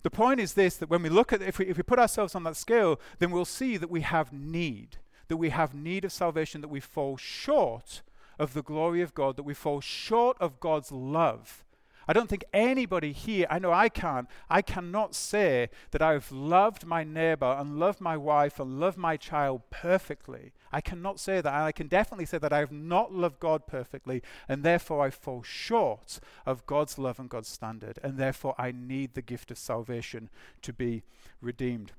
The 0.04 0.10
point 0.10 0.38
is 0.38 0.54
this 0.54 0.76
that 0.76 0.88
when 0.88 1.02
we 1.02 1.08
look 1.08 1.32
at 1.32 1.42
if 1.42 1.58
we, 1.58 1.66
if 1.66 1.76
we 1.76 1.82
put 1.82 1.98
ourselves 1.98 2.36
on 2.36 2.44
that 2.44 2.56
scale 2.56 3.00
then 3.18 3.32
we'll 3.32 3.44
see 3.44 3.76
that 3.76 3.90
we 3.90 4.02
have 4.02 4.32
need 4.32 4.98
that 5.28 5.36
we 5.36 5.50
have 5.50 5.74
need 5.74 6.04
of 6.04 6.12
salvation, 6.12 6.60
that 6.60 6.68
we 6.68 6.80
fall 6.80 7.16
short 7.16 8.02
of 8.38 8.54
the 8.54 8.62
glory 8.62 9.00
of 9.00 9.14
God, 9.14 9.36
that 9.36 9.42
we 9.44 9.54
fall 9.54 9.80
short 9.80 10.36
of 10.40 10.60
God's 10.60 10.90
love. 10.90 11.64
I 12.06 12.12
don't 12.12 12.28
think 12.28 12.44
anybody 12.52 13.12
here, 13.12 13.46
I 13.48 13.58
know 13.58 13.72
I 13.72 13.88
can't, 13.88 14.28
I 14.50 14.60
cannot 14.60 15.14
say 15.14 15.70
that 15.90 16.02
I've 16.02 16.30
loved 16.30 16.84
my 16.84 17.02
neighbor 17.02 17.56
and 17.58 17.78
loved 17.78 18.00
my 18.00 18.16
wife 18.16 18.60
and 18.60 18.78
loved 18.78 18.98
my 18.98 19.16
child 19.16 19.62
perfectly. 19.70 20.52
I 20.70 20.80
cannot 20.80 21.18
say 21.18 21.40
that. 21.40 21.52
I 21.52 21.72
can 21.72 21.86
definitely 21.86 22.26
say 22.26 22.38
that 22.38 22.52
I 22.52 22.58
have 22.58 22.72
not 22.72 23.12
loved 23.12 23.40
God 23.40 23.66
perfectly, 23.66 24.22
and 24.48 24.62
therefore 24.62 25.02
I 25.02 25.10
fall 25.10 25.42
short 25.42 26.20
of 26.44 26.66
God's 26.66 26.98
love 26.98 27.18
and 27.18 27.30
God's 27.30 27.48
standard, 27.48 27.98
and 28.02 28.18
therefore 28.18 28.54
I 28.58 28.72
need 28.72 29.14
the 29.14 29.22
gift 29.22 29.50
of 29.50 29.58
salvation 29.58 30.28
to 30.62 30.72
be 30.72 31.04
redeemed. 31.40 31.92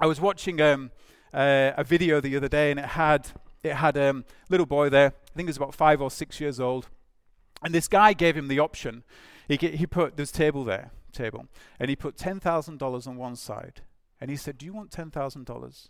I 0.00 0.06
was 0.06 0.20
watching 0.20 0.60
um, 0.60 0.90
uh, 1.32 1.72
a 1.76 1.84
video 1.84 2.20
the 2.20 2.36
other 2.36 2.48
day, 2.48 2.70
and 2.70 2.80
it 2.80 2.86
had 2.86 3.28
it 3.62 3.74
had 3.74 3.96
a 3.96 4.10
um, 4.10 4.24
little 4.48 4.66
boy 4.66 4.88
there. 4.88 5.08
I 5.08 5.34
think 5.34 5.46
he 5.46 5.50
was 5.50 5.56
about 5.56 5.74
five 5.74 6.00
or 6.00 6.10
six 6.10 6.40
years 6.40 6.60
old 6.60 6.88
and 7.62 7.74
this 7.74 7.88
guy 7.88 8.12
gave 8.12 8.36
him 8.36 8.48
the 8.48 8.58
option. 8.58 9.04
He, 9.48 9.56
he 9.56 9.86
put 9.86 10.16
this 10.16 10.30
table 10.30 10.64
there, 10.64 10.90
table, 11.12 11.46
and 11.80 11.88
he 11.88 11.96
put 11.96 12.16
$10,000 12.16 13.06
on 13.06 13.16
one 13.16 13.36
side. 13.36 13.80
And 14.20 14.30
he 14.30 14.36
said, 14.36 14.58
Do 14.58 14.66
you 14.66 14.72
want 14.72 14.90
$10,000? 14.90 15.88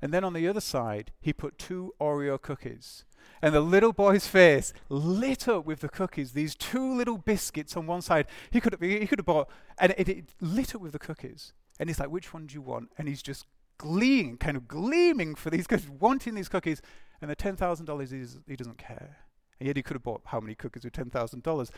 And 0.00 0.14
then 0.14 0.24
on 0.24 0.32
the 0.32 0.48
other 0.48 0.60
side, 0.60 1.12
he 1.20 1.32
put 1.32 1.58
two 1.58 1.92
Oreo 2.00 2.40
cookies. 2.40 3.04
And 3.42 3.54
the 3.54 3.60
little 3.60 3.92
boy's 3.92 4.26
face 4.26 4.72
lit 4.88 5.48
up 5.48 5.66
with 5.66 5.80
the 5.80 5.88
cookies, 5.88 6.32
these 6.32 6.54
two 6.54 6.94
little 6.94 7.18
biscuits 7.18 7.76
on 7.76 7.86
one 7.86 8.00
side. 8.00 8.26
He 8.50 8.60
could 8.60 8.72
have, 8.72 8.80
he 8.80 9.06
could 9.06 9.18
have 9.18 9.26
bought, 9.26 9.50
and 9.78 9.94
it, 9.98 10.08
it 10.08 10.24
lit 10.40 10.74
up 10.74 10.80
with 10.80 10.92
the 10.92 10.98
cookies. 10.98 11.52
And 11.78 11.88
he's 11.88 12.00
like, 12.00 12.10
Which 12.10 12.32
one 12.32 12.46
do 12.46 12.54
you 12.54 12.62
want? 12.62 12.90
And 12.96 13.08
he's 13.08 13.22
just 13.22 13.46
gleaming, 13.78 14.36
kind 14.36 14.56
of 14.56 14.68
gleaming 14.68 15.34
for 15.34 15.50
these 15.50 15.66
cookies, 15.66 15.88
wanting 15.88 16.34
these 16.34 16.48
cookies. 16.48 16.80
And 17.20 17.30
the 17.30 17.36
$10,000, 17.36 18.42
he 18.46 18.56
doesn't 18.56 18.78
care. 18.78 19.18
And 19.58 19.66
yet 19.66 19.76
he 19.76 19.82
could 19.82 19.94
have 19.94 20.02
bought 20.02 20.22
how 20.26 20.40
many 20.40 20.54
cookies 20.54 20.84
with 20.84 20.92
$10,000. 20.92 21.70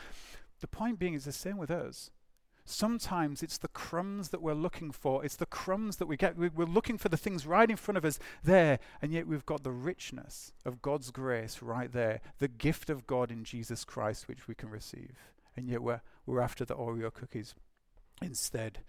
The 0.59 0.67
point 0.67 0.99
being 0.99 1.13
is 1.13 1.25
the 1.25 1.31
same 1.31 1.57
with 1.57 1.71
us. 1.71 2.11
Sometimes 2.65 3.41
it's 3.41 3.57
the 3.57 3.67
crumbs 3.69 4.29
that 4.29 4.43
we're 4.43 4.53
looking 4.53 4.91
for. 4.91 5.25
It's 5.25 5.37
the 5.37 5.47
crumbs 5.47 5.97
that 5.97 6.05
we 6.05 6.17
get. 6.17 6.37
We're 6.37 6.65
looking 6.65 6.99
for 6.99 7.09
the 7.09 7.17
things 7.17 7.47
right 7.47 7.67
in 7.67 7.77
front 7.77 7.97
of 7.97 8.05
us 8.05 8.19
there, 8.43 8.77
and 9.01 9.11
yet 9.11 9.25
we've 9.25 9.45
got 9.45 9.63
the 9.63 9.71
richness 9.71 10.53
of 10.65 10.81
God's 10.81 11.09
grace 11.09 11.63
right 11.63 11.91
there, 11.91 12.21
the 12.37 12.47
gift 12.47 12.91
of 12.91 13.07
God 13.07 13.31
in 13.31 13.43
Jesus 13.43 13.83
Christ, 13.83 14.27
which 14.27 14.47
we 14.47 14.53
can 14.53 14.69
receive. 14.69 15.15
And 15.57 15.67
yet 15.67 15.81
we're, 15.81 16.01
we're 16.27 16.41
after 16.41 16.63
the 16.63 16.75
Oreo 16.75 17.11
cookies 17.11 17.55
instead. 18.21 18.79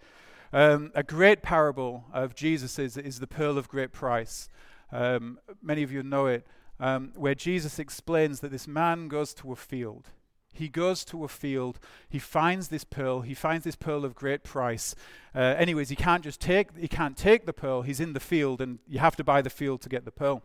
Um, 0.53 0.91
a 0.95 1.03
great 1.03 1.41
parable 1.41 2.05
of 2.13 2.35
Jesus 2.35 2.77
is, 2.77 2.97
is 2.97 3.19
the 3.19 3.27
pearl 3.27 3.57
of 3.57 3.69
great 3.69 3.91
price. 3.91 4.49
Um, 4.91 5.39
many 5.61 5.83
of 5.83 5.91
you 5.91 6.03
know 6.03 6.27
it 6.27 6.45
um, 6.79 7.13
where 7.15 7.35
Jesus 7.35 7.79
explains 7.79 8.39
that 8.41 8.51
this 8.51 8.67
man 8.67 9.07
goes 9.07 9.33
to 9.35 9.51
a 9.51 9.55
field. 9.55 10.09
He 10.53 10.67
goes 10.67 11.05
to 11.05 11.23
a 11.23 11.29
field, 11.29 11.79
he 12.09 12.19
finds 12.19 12.67
this 12.67 12.83
pearl, 12.83 13.21
he 13.21 13.33
finds 13.33 13.63
this 13.63 13.77
pearl 13.77 14.03
of 14.03 14.15
great 14.15 14.43
price. 14.43 14.93
Uh, 15.33 15.39
anyways, 15.39 15.87
he 15.87 15.95
can't 15.95 16.23
just 16.23 16.41
take 16.41 16.77
he 16.77 16.89
can't 16.89 17.15
take 17.15 17.45
the 17.45 17.53
pearl, 17.53 17.83
he's 17.83 18.01
in 18.01 18.11
the 18.11 18.19
field, 18.19 18.59
and 18.59 18.79
you 18.85 18.99
have 18.99 19.15
to 19.15 19.23
buy 19.23 19.41
the 19.41 19.49
field 19.49 19.81
to 19.81 19.89
get 19.89 20.03
the 20.03 20.11
pearl. 20.11 20.43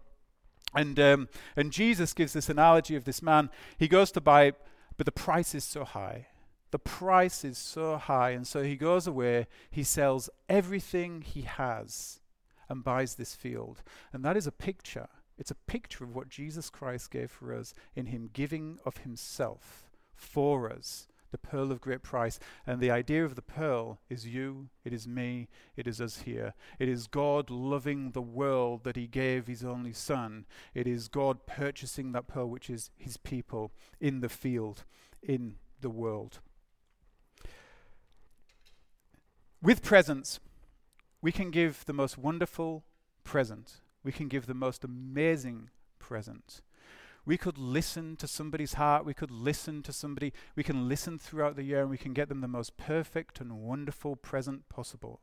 And 0.75 1.01
um, 1.01 1.29
and 1.57 1.73
Jesus 1.73 2.13
gives 2.13 2.35
this 2.35 2.49
analogy 2.49 2.95
of 2.95 3.05
this 3.05 3.21
man. 3.21 3.51
He 3.79 3.89
goes 3.89 4.13
to 4.13 4.21
buy 4.21 4.53
but 4.97 5.07
the 5.07 5.13
price 5.13 5.55
is 5.55 5.65
so 5.65 5.85
high. 5.85 6.27
The 6.71 6.79
price 6.79 7.45
is 7.45 7.59
so 7.59 7.97
high, 7.97 8.31
and 8.31 8.47
so 8.47 8.63
he 8.63 8.77
goes 8.77 9.07
away, 9.07 9.47
he 9.71 9.83
sells 9.83 10.29
everything 10.49 11.23
he 11.23 11.43
has 11.43 12.21
and 12.69 12.83
buys 12.83 13.15
this 13.15 13.35
field. 13.35 13.83
And 14.13 14.25
that 14.25 14.37
is 14.37 14.47
a 14.47 14.53
picture 14.53 15.09
it's 15.39 15.51
a 15.51 15.55
picture 15.55 16.05
of 16.05 16.15
what 16.15 16.29
Jesus 16.29 16.71
Christ 16.71 17.11
gave 17.11 17.31
for 17.31 17.55
us 17.55 17.75
in 17.95 18.07
Him 18.07 18.31
giving 18.33 18.79
of 18.85 18.99
Himself 18.99 19.91
for 20.15 20.71
us, 20.73 21.09
the 21.31 21.39
pearl 21.39 21.71
of 21.71 21.81
great 21.81 22.03
price. 22.03 22.39
And 22.67 22.81
the 22.81 22.91
idea 22.91 23.25
of 23.25 23.35
the 23.35 23.43
pearl 23.43 24.01
is 24.09 24.27
you, 24.27 24.69
it 24.85 24.95
is 24.95 25.07
me, 25.07 25.49
it 25.77 25.87
is 25.87 26.01
us 26.01 26.23
here. 26.23 26.55
It 26.79 26.89
is 26.89 27.07
God 27.07 27.51
loving 27.51 28.13
the 28.13 28.23
world 28.23 28.85
that 28.85 28.97
He 28.97 29.07
gave 29.07 29.47
His 29.47 29.63
only 29.63 29.93
Son. 29.93 30.47
It 30.75 30.87
is 30.87 31.09
God 31.09 31.47
purchasing 31.47 32.13
that 32.13 32.29
pearl, 32.29 32.49
which 32.49 32.71
is 32.71 32.91
His 32.97 33.19
people 33.19 33.73
in 34.01 34.21
the 34.21 34.31
field, 34.31 34.85
in 35.23 35.57
the 35.83 35.91
world. 35.91 36.41
With 39.63 39.83
presents, 39.83 40.41
we 41.21 41.33
can 41.33 41.51
give 41.51 41.85
the 41.87 41.93
most 41.93 42.19
wonderful 42.19 42.85
present 43.25 43.81
we 44.07 44.13
can 44.13 44.29
give 44.29 44.47
the 44.47 44.55
most 44.55 44.85
amazing 44.85 45.69
present. 45.99 46.63
We 47.25 47.37
could 47.37 47.59
listen 47.59 48.15
to 48.19 48.29
somebody's 48.29 48.75
heart. 48.75 49.05
We 49.05 49.15
could 49.15 49.33
listen 49.33 49.83
to 49.83 49.93
somebody. 49.93 50.33
We 50.55 50.63
can 50.63 50.89
listen 50.89 51.19
throughout 51.19 51.57
the 51.57 51.65
year 51.65 51.81
and 51.81 51.91
we 51.91 51.99
can 51.99 52.13
get 52.13 52.29
them 52.29 52.41
the 52.41 52.47
most 52.47 52.77
perfect 52.77 53.41
and 53.41 53.61
wonderful 53.61 54.15
present 54.15 54.69
possible. 54.69 55.21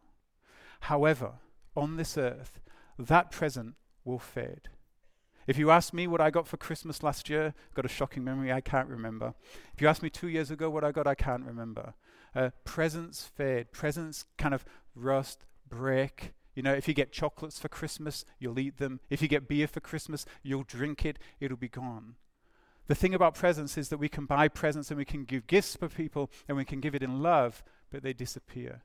However, 0.81 1.35
on 1.77 1.95
this 1.95 2.17
earth, 2.17 2.59
that 2.99 3.31
present 3.31 3.75
will 4.03 4.19
fade. 4.19 4.67
If 5.47 5.57
you 5.57 5.71
ask 5.71 5.93
me 5.93 6.07
what 6.07 6.21
I 6.21 6.29
got 6.29 6.47
for 6.47 6.57
Christmas 6.57 7.03
last 7.03 7.29
year, 7.29 7.53
got 7.75 7.85
a 7.85 7.89
shocking 7.89 8.23
memory, 8.23 8.51
I 8.51 8.61
can't 8.61 8.87
remember. 8.87 9.33
If 9.73 9.81
you 9.81 9.87
ask 9.87 10.01
me 10.01 10.09
two 10.09 10.27
years 10.27 10.51
ago 10.51 10.69
what 10.69 10.83
I 10.83 10.91
got, 10.91 11.07
I 11.07 11.15
can't 11.15 11.45
remember. 11.45 11.93
Uh, 12.35 12.49
presents 12.63 13.25
fade, 13.25 13.71
presents 13.71 14.25
kind 14.37 14.53
of 14.53 14.65
rust, 14.95 15.45
break, 15.69 16.33
you 16.55 16.61
know, 16.61 16.73
if 16.73 16.87
you 16.87 16.93
get 16.93 17.11
chocolates 17.11 17.59
for 17.59 17.67
Christmas, 17.67 18.25
you'll 18.39 18.59
eat 18.59 18.77
them. 18.77 18.99
If 19.09 19.21
you 19.21 19.27
get 19.27 19.47
beer 19.47 19.67
for 19.67 19.79
Christmas, 19.79 20.25
you'll 20.43 20.63
drink 20.63 21.05
it, 21.05 21.17
it'll 21.39 21.57
be 21.57 21.67
gone. 21.67 22.15
The 22.87 22.95
thing 22.95 23.13
about 23.13 23.35
presents 23.35 23.77
is 23.77 23.89
that 23.89 23.97
we 23.97 24.09
can 24.09 24.25
buy 24.25 24.47
presents 24.49 24.91
and 24.91 24.97
we 24.97 25.05
can 25.05 25.23
give 25.23 25.47
gifts 25.47 25.75
for 25.75 25.87
people 25.87 26.29
and 26.47 26.57
we 26.57 26.65
can 26.65 26.79
give 26.79 26.93
it 26.93 27.03
in 27.03 27.23
love, 27.23 27.63
but 27.91 28.03
they 28.03 28.13
disappear. 28.13 28.83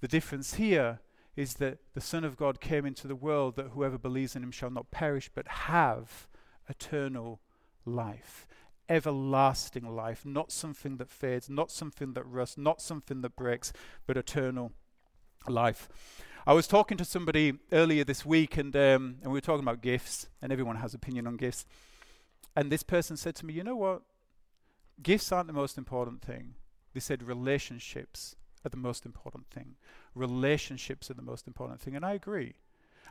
The 0.00 0.08
difference 0.08 0.54
here 0.54 1.00
is 1.36 1.54
that 1.54 1.78
the 1.94 2.00
Son 2.00 2.24
of 2.24 2.36
God 2.36 2.60
came 2.60 2.84
into 2.84 3.06
the 3.06 3.14
world 3.14 3.56
that 3.56 3.68
whoever 3.68 3.98
believes 3.98 4.36
in 4.36 4.42
him 4.42 4.50
shall 4.50 4.70
not 4.70 4.90
perish 4.90 5.30
but 5.34 5.46
have 5.46 6.28
eternal 6.68 7.40
life. 7.84 8.46
Everlasting 8.88 9.94
life, 9.94 10.26
not 10.26 10.50
something 10.50 10.96
that 10.96 11.10
fades, 11.10 11.48
not 11.48 11.70
something 11.70 12.14
that 12.14 12.24
rusts, 12.24 12.58
not 12.58 12.80
something 12.80 13.20
that 13.20 13.36
breaks, 13.36 13.72
but 14.06 14.16
eternal 14.16 14.72
life. 15.48 15.88
I 16.46 16.54
was 16.54 16.66
talking 16.66 16.96
to 16.96 17.04
somebody 17.04 17.54
earlier 17.70 18.02
this 18.02 18.26
week, 18.26 18.56
and, 18.56 18.74
um, 18.74 19.18
and 19.22 19.26
we 19.26 19.36
were 19.36 19.40
talking 19.40 19.62
about 19.62 19.82
gifts, 19.82 20.26
and 20.42 20.50
everyone 20.50 20.76
has 20.76 20.94
opinion 20.94 21.26
on 21.26 21.36
gifts. 21.36 21.64
And 22.56 22.72
this 22.72 22.82
person 22.82 23.16
said 23.16 23.36
to 23.36 23.46
me, 23.46 23.54
"You 23.54 23.62
know 23.62 23.76
what? 23.76 24.02
Gifts 25.00 25.30
aren't 25.30 25.46
the 25.46 25.52
most 25.52 25.78
important 25.78 26.22
thing." 26.22 26.56
They 26.92 27.00
said 27.00 27.22
relationships 27.22 28.34
are 28.64 28.70
the 28.70 28.76
most 28.76 29.06
important 29.06 29.46
thing. 29.50 29.76
Relationships 30.14 31.10
are 31.10 31.14
the 31.14 31.22
most 31.22 31.46
important 31.46 31.80
thing, 31.80 31.96
and 31.96 32.04
I 32.04 32.12
agree. 32.12 32.54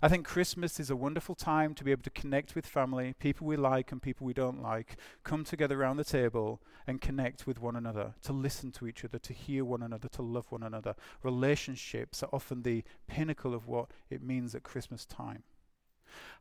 I 0.01 0.07
think 0.07 0.25
Christmas 0.25 0.79
is 0.79 0.89
a 0.89 0.95
wonderful 0.95 1.35
time 1.35 1.75
to 1.75 1.83
be 1.83 1.91
able 1.91 2.03
to 2.03 2.09
connect 2.09 2.55
with 2.55 2.65
family, 2.65 3.15
people 3.19 3.45
we 3.45 3.57
like 3.57 3.91
and 3.91 4.01
people 4.01 4.25
we 4.25 4.33
don't 4.33 4.61
like, 4.61 4.95
come 5.23 5.43
together 5.43 5.81
around 5.81 5.97
the 5.97 6.05
table 6.05 6.61
and 6.87 7.01
connect 7.01 7.45
with 7.45 7.59
one 7.59 7.75
another, 7.75 8.13
to 8.23 8.31
listen 8.31 8.71
to 8.71 8.87
each 8.87 9.03
other, 9.03 9.19
to 9.19 9.33
hear 9.33 9.65
one 9.65 9.83
another, 9.83 10.07
to 10.07 10.21
love 10.21 10.45
one 10.51 10.63
another. 10.63 10.95
Relationships 11.21 12.23
are 12.23 12.29
often 12.31 12.63
the 12.63 12.83
pinnacle 13.07 13.53
of 13.53 13.67
what 13.67 13.89
it 14.09 14.23
means 14.23 14.55
at 14.55 14.63
Christmas 14.63 15.05
time. 15.05 15.43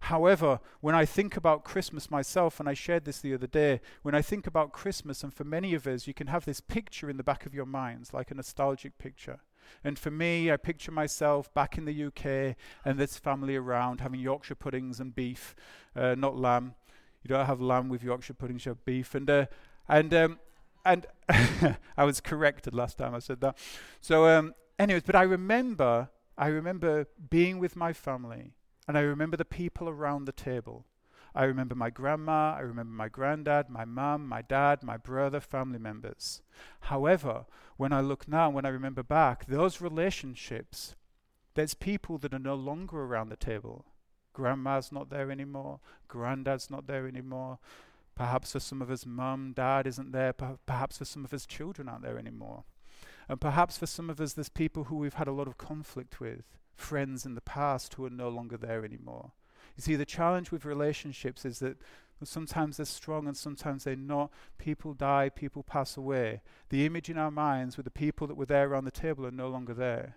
However, 0.00 0.60
when 0.80 0.94
I 0.94 1.04
think 1.04 1.36
about 1.36 1.64
Christmas 1.64 2.10
myself, 2.10 2.60
and 2.60 2.68
I 2.68 2.74
shared 2.74 3.04
this 3.04 3.20
the 3.20 3.34
other 3.34 3.46
day, 3.46 3.80
when 4.02 4.14
I 4.14 4.22
think 4.22 4.46
about 4.46 4.72
Christmas, 4.72 5.22
and 5.22 5.32
for 5.32 5.44
many 5.44 5.74
of 5.74 5.86
us, 5.86 6.06
you 6.06 6.14
can 6.14 6.28
have 6.28 6.44
this 6.44 6.60
picture 6.60 7.10
in 7.10 7.16
the 7.16 7.22
back 7.22 7.46
of 7.46 7.54
your 7.54 7.66
minds, 7.66 8.12
like 8.12 8.30
a 8.30 8.34
nostalgic 8.34 8.98
picture. 8.98 9.40
And 9.84 9.98
for 9.98 10.10
me, 10.10 10.50
I 10.50 10.56
picture 10.56 10.92
myself 10.92 11.52
back 11.54 11.78
in 11.78 11.84
the 11.84 12.04
UK 12.04 12.56
and 12.84 12.98
this 12.98 13.18
family 13.18 13.56
around 13.56 14.00
having 14.00 14.20
Yorkshire 14.20 14.54
puddings 14.54 15.00
and 15.00 15.14
beef, 15.14 15.54
uh, 15.94 16.14
not 16.16 16.36
lamb. 16.36 16.74
You 17.22 17.28
don't 17.28 17.46
have 17.46 17.60
lamb 17.60 17.88
with 17.88 18.02
Yorkshire 18.02 18.34
puddings, 18.34 18.64
you 18.64 18.70
have 18.70 18.84
beef. 18.84 19.14
And, 19.14 19.28
uh, 19.28 19.46
and, 19.88 20.14
um, 20.14 20.38
and 20.84 21.06
I 21.96 22.04
was 22.04 22.20
corrected 22.20 22.74
last 22.74 22.98
time 22.98 23.14
I 23.14 23.18
said 23.18 23.40
that. 23.40 23.58
So, 24.00 24.26
um, 24.26 24.54
anyways, 24.78 25.02
but 25.02 25.16
I 25.16 25.22
remember, 25.22 26.08
I 26.36 26.48
remember 26.48 27.06
being 27.30 27.58
with 27.58 27.76
my 27.76 27.92
family 27.92 28.54
and 28.88 28.98
I 28.98 29.02
remember 29.02 29.36
the 29.36 29.44
people 29.44 29.88
around 29.88 30.24
the 30.24 30.32
table. 30.32 30.86
I 31.34 31.44
remember 31.44 31.74
my 31.76 31.90
grandma, 31.90 32.54
I 32.56 32.60
remember 32.60 32.92
my 32.92 33.08
granddad, 33.08 33.68
my 33.68 33.84
mum, 33.84 34.26
my 34.26 34.42
dad, 34.42 34.82
my 34.82 34.96
brother, 34.96 35.38
family 35.40 35.78
members. 35.78 36.42
However, 36.80 37.44
when 37.76 37.92
I 37.92 38.00
look 38.00 38.26
now, 38.26 38.50
when 38.50 38.64
I 38.64 38.70
remember 38.70 39.02
back, 39.04 39.46
those 39.46 39.80
relationships, 39.80 40.96
there's 41.54 41.74
people 41.74 42.18
that 42.18 42.34
are 42.34 42.40
no 42.40 42.54
longer 42.54 43.02
around 43.02 43.28
the 43.28 43.36
table. 43.36 43.84
Grandma's 44.32 44.90
not 44.90 45.10
there 45.10 45.30
anymore, 45.30 45.80
granddad's 46.08 46.70
not 46.70 46.86
there 46.86 47.06
anymore. 47.06 47.58
Perhaps 48.18 48.50
for 48.50 48.60
some 48.60 48.82
of 48.82 48.90
us, 48.90 49.06
mum, 49.06 49.52
dad 49.54 49.86
isn't 49.86 50.10
there. 50.10 50.32
Perhaps 50.32 50.98
for 50.98 51.04
some 51.04 51.24
of 51.24 51.32
us, 51.32 51.46
children 51.46 51.88
aren't 51.88 52.02
there 52.02 52.18
anymore. 52.18 52.64
And 53.28 53.40
perhaps 53.40 53.78
for 53.78 53.86
some 53.86 54.10
of 54.10 54.20
us, 54.20 54.32
there's 54.32 54.48
people 54.48 54.84
who 54.84 54.96
we've 54.96 55.14
had 55.14 55.28
a 55.28 55.32
lot 55.32 55.46
of 55.46 55.56
conflict 55.56 56.18
with, 56.18 56.42
friends 56.78 57.26
in 57.26 57.34
the 57.34 57.40
past 57.40 57.94
who 57.94 58.04
are 58.06 58.10
no 58.10 58.28
longer 58.28 58.56
there 58.56 58.84
anymore. 58.84 59.32
You 59.76 59.82
see, 59.82 59.96
the 59.96 60.06
challenge 60.06 60.50
with 60.50 60.64
relationships 60.64 61.44
is 61.44 61.58
that 61.58 61.76
Sometimes 62.24 62.78
they're 62.78 62.86
strong 62.86 63.26
and 63.26 63.36
sometimes 63.36 63.84
they're 63.84 63.96
not. 63.96 64.30
People 64.58 64.92
die, 64.92 65.28
people 65.28 65.62
pass 65.62 65.96
away. 65.96 66.40
The 66.68 66.84
image 66.84 67.08
in 67.08 67.18
our 67.18 67.30
minds 67.30 67.76
with 67.76 67.84
the 67.84 67.90
people 67.90 68.26
that 68.26 68.36
were 68.36 68.46
there 68.46 68.68
around 68.68 68.84
the 68.84 68.90
table 68.90 69.26
are 69.26 69.30
no 69.30 69.48
longer 69.48 69.74
there. 69.74 70.16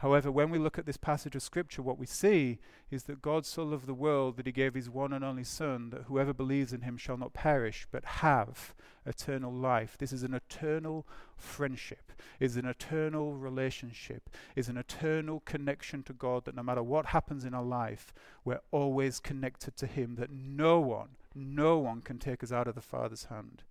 However, 0.00 0.32
when 0.32 0.48
we 0.48 0.58
look 0.58 0.78
at 0.78 0.86
this 0.86 0.96
passage 0.96 1.36
of 1.36 1.42
Scripture, 1.42 1.82
what 1.82 1.98
we 1.98 2.06
see 2.06 2.58
is 2.90 3.02
that 3.02 3.20
God 3.20 3.44
so 3.44 3.62
loved 3.64 3.84
the 3.84 3.92
world 3.92 4.38
that 4.38 4.46
he 4.46 4.52
gave 4.52 4.72
his 4.72 4.88
one 4.88 5.12
and 5.12 5.22
only 5.22 5.44
Son, 5.44 5.90
that 5.90 6.04
whoever 6.04 6.32
believes 6.32 6.72
in 6.72 6.80
him 6.80 6.96
shall 6.96 7.18
not 7.18 7.34
perish, 7.34 7.86
but 7.90 8.04
have 8.06 8.74
eternal 9.04 9.52
life. 9.52 9.98
This 9.98 10.10
is 10.10 10.22
an 10.22 10.32
eternal 10.32 11.06
friendship, 11.36 12.12
is 12.38 12.56
an 12.56 12.64
eternal 12.64 13.34
relationship, 13.34 14.30
is 14.56 14.70
an 14.70 14.78
eternal 14.78 15.40
connection 15.40 16.02
to 16.04 16.14
God 16.14 16.46
that 16.46 16.56
no 16.56 16.62
matter 16.62 16.82
what 16.82 17.06
happens 17.06 17.44
in 17.44 17.52
our 17.52 17.62
life, 17.62 18.14
we're 18.42 18.62
always 18.70 19.20
connected 19.20 19.76
to 19.76 19.86
him, 19.86 20.14
that 20.14 20.30
no 20.30 20.80
one, 20.80 21.10
no 21.34 21.76
one 21.76 22.00
can 22.00 22.18
take 22.18 22.42
us 22.42 22.52
out 22.52 22.66
of 22.66 22.74
the 22.74 22.80
Father's 22.80 23.24
hand. 23.24 23.64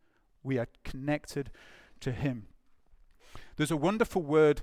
We 0.44 0.60
are 0.60 0.68
connected 0.84 1.50
to 2.02 2.12
him. 2.12 2.50
There's 3.56 3.72
a 3.72 3.78
wonderful 3.78 4.22
word 4.22 4.62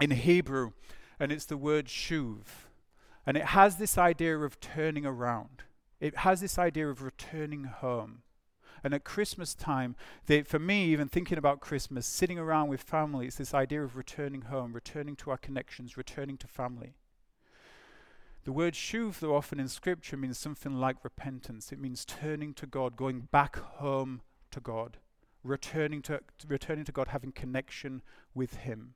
in 0.00 0.10
Hebrew, 0.10 0.72
and 1.18 1.32
it's 1.32 1.44
the 1.44 1.56
word 1.56 1.86
shuv. 1.86 2.44
And 3.26 3.36
it 3.36 3.46
has 3.46 3.76
this 3.76 3.98
idea 3.98 4.38
of 4.38 4.60
turning 4.60 5.04
around. 5.04 5.64
It 6.00 6.18
has 6.18 6.40
this 6.40 6.58
idea 6.58 6.88
of 6.88 7.02
returning 7.02 7.64
home. 7.64 8.22
And 8.84 8.94
at 8.94 9.04
Christmas 9.04 9.54
time, 9.54 9.96
they, 10.26 10.42
for 10.42 10.58
me, 10.58 10.84
even 10.86 11.08
thinking 11.08 11.36
about 11.36 11.60
Christmas, 11.60 12.06
sitting 12.06 12.38
around 12.38 12.68
with 12.68 12.80
family, 12.80 13.26
it's 13.26 13.36
this 13.36 13.54
idea 13.54 13.82
of 13.82 13.96
returning 13.96 14.42
home, 14.42 14.72
returning 14.72 15.16
to 15.16 15.30
our 15.30 15.36
connections, 15.36 15.96
returning 15.96 16.36
to 16.38 16.46
family. 16.46 16.94
The 18.44 18.52
word 18.52 18.74
shuv, 18.74 19.18
though 19.18 19.34
often 19.34 19.60
in 19.60 19.68
Scripture, 19.68 20.16
means 20.16 20.38
something 20.38 20.80
like 20.80 21.02
repentance. 21.02 21.72
It 21.72 21.80
means 21.80 22.04
turning 22.04 22.54
to 22.54 22.66
God, 22.66 22.96
going 22.96 23.28
back 23.30 23.56
home 23.56 24.22
to 24.52 24.60
God, 24.60 24.98
returning 25.42 26.00
to, 26.02 26.20
returning 26.46 26.84
to 26.84 26.92
God, 26.92 27.08
having 27.08 27.32
connection 27.32 28.00
with 28.34 28.54
Him. 28.54 28.94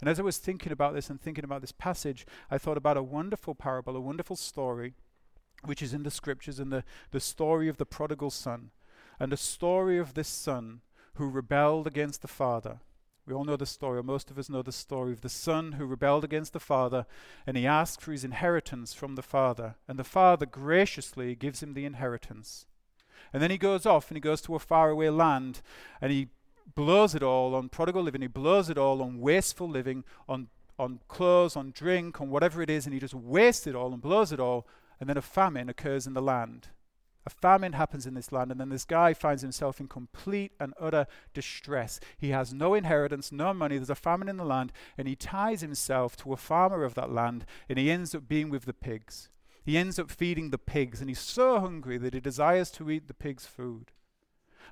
And 0.00 0.08
as 0.08 0.18
I 0.18 0.22
was 0.22 0.38
thinking 0.38 0.72
about 0.72 0.94
this 0.94 1.10
and 1.10 1.20
thinking 1.20 1.44
about 1.44 1.60
this 1.60 1.72
passage, 1.72 2.26
I 2.50 2.58
thought 2.58 2.76
about 2.76 2.96
a 2.96 3.02
wonderful 3.02 3.54
parable, 3.54 3.96
a 3.96 4.00
wonderful 4.00 4.36
story, 4.36 4.94
which 5.64 5.82
is 5.82 5.94
in 5.94 6.02
the 6.02 6.10
scriptures, 6.10 6.58
and 6.58 6.72
the, 6.72 6.84
the 7.10 7.20
story 7.20 7.68
of 7.68 7.76
the 7.76 7.86
prodigal 7.86 8.30
son, 8.30 8.70
and 9.18 9.30
the 9.30 9.36
story 9.36 9.98
of 9.98 10.14
this 10.14 10.28
son 10.28 10.80
who 11.14 11.28
rebelled 11.28 11.86
against 11.86 12.22
the 12.22 12.28
father. 12.28 12.80
We 13.26 13.32
all 13.32 13.44
know 13.44 13.56
the 13.56 13.64
story, 13.64 13.98
or 13.98 14.02
most 14.02 14.30
of 14.30 14.38
us 14.38 14.50
know 14.50 14.60
the 14.60 14.72
story 14.72 15.12
of 15.12 15.22
the 15.22 15.30
son 15.30 15.72
who 15.72 15.86
rebelled 15.86 16.24
against 16.24 16.52
the 16.52 16.60
father, 16.60 17.06
and 17.46 17.56
he 17.56 17.66
asked 17.66 18.02
for 18.02 18.12
his 18.12 18.24
inheritance 18.24 18.92
from 18.92 19.14
the 19.14 19.22
father, 19.22 19.76
and 19.88 19.98
the 19.98 20.04
father 20.04 20.44
graciously 20.44 21.34
gives 21.34 21.62
him 21.62 21.72
the 21.72 21.86
inheritance. 21.86 22.66
And 23.32 23.42
then 23.42 23.50
he 23.50 23.56
goes 23.56 23.86
off 23.86 24.10
and 24.10 24.16
he 24.16 24.20
goes 24.20 24.42
to 24.42 24.54
a 24.54 24.58
faraway 24.58 25.08
land, 25.08 25.62
and 26.00 26.12
he 26.12 26.28
blows 26.74 27.14
it 27.14 27.22
all 27.22 27.54
on 27.54 27.68
prodigal 27.68 28.02
living. 28.02 28.22
He 28.22 28.26
blows 28.28 28.70
it 28.70 28.78
all 28.78 29.02
on 29.02 29.20
wasteful 29.20 29.68
living, 29.68 30.04
on, 30.28 30.48
on 30.78 31.00
clothes, 31.08 31.56
on 31.56 31.72
drink, 31.72 32.20
on 32.20 32.30
whatever 32.30 32.62
it 32.62 32.70
is, 32.70 32.86
and 32.86 32.94
he 32.94 33.00
just 33.00 33.14
wastes 33.14 33.66
it 33.66 33.74
all 33.74 33.92
and 33.92 34.02
blows 34.02 34.32
it 34.32 34.40
all. 34.40 34.66
And 35.00 35.08
then 35.08 35.16
a 35.16 35.22
famine 35.22 35.68
occurs 35.68 36.06
in 36.06 36.14
the 36.14 36.22
land. 36.22 36.68
A 37.26 37.30
famine 37.30 37.72
happens 37.72 38.06
in 38.06 38.14
this 38.14 38.32
land, 38.32 38.50
and 38.50 38.60
then 38.60 38.68
this 38.68 38.84
guy 38.84 39.14
finds 39.14 39.40
himself 39.40 39.80
in 39.80 39.88
complete 39.88 40.52
and 40.60 40.74
utter 40.78 41.06
distress. 41.32 41.98
He 42.18 42.30
has 42.30 42.52
no 42.52 42.74
inheritance, 42.74 43.32
no 43.32 43.54
money. 43.54 43.76
There's 43.76 43.88
a 43.88 43.94
famine 43.94 44.28
in 44.28 44.36
the 44.36 44.44
land, 44.44 44.72
and 44.98 45.08
he 45.08 45.16
ties 45.16 45.62
himself 45.62 46.16
to 46.18 46.34
a 46.34 46.36
farmer 46.36 46.84
of 46.84 46.94
that 46.94 47.10
land, 47.10 47.46
and 47.68 47.78
he 47.78 47.90
ends 47.90 48.14
up 48.14 48.28
being 48.28 48.50
with 48.50 48.66
the 48.66 48.74
pigs. 48.74 49.30
He 49.64 49.78
ends 49.78 49.98
up 49.98 50.10
feeding 50.10 50.50
the 50.50 50.58
pigs, 50.58 51.00
and 51.00 51.08
he's 51.08 51.18
so 51.18 51.58
hungry 51.58 51.96
that 51.96 52.12
he 52.12 52.20
desires 52.20 52.70
to 52.72 52.90
eat 52.90 53.08
the 53.08 53.14
pigs' 53.14 53.46
food. 53.46 53.92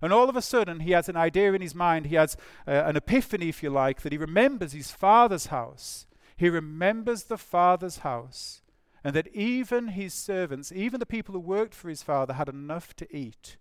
And 0.00 0.12
all 0.12 0.28
of 0.28 0.36
a 0.36 0.42
sudden, 0.42 0.80
he 0.80 0.92
has 0.92 1.08
an 1.08 1.16
idea 1.16 1.52
in 1.52 1.62
his 1.62 1.74
mind. 1.74 2.06
He 2.06 2.16
has 2.16 2.36
uh, 2.66 2.70
an 2.70 2.96
epiphany, 2.96 3.48
if 3.48 3.62
you 3.62 3.70
like, 3.70 4.02
that 4.02 4.12
he 4.12 4.18
remembers 4.18 4.72
his 4.72 4.90
father's 4.90 5.46
house. 5.46 6.06
He 6.36 6.48
remembers 6.48 7.24
the 7.24 7.38
father's 7.38 7.98
house. 7.98 8.62
And 9.04 9.14
that 9.14 9.34
even 9.34 9.88
his 9.88 10.14
servants, 10.14 10.72
even 10.72 11.00
the 11.00 11.06
people 11.06 11.32
who 11.32 11.40
worked 11.40 11.74
for 11.74 11.88
his 11.88 12.02
father, 12.02 12.34
had 12.34 12.48
enough 12.48 12.94
to 12.96 13.16
eat. 13.16 13.56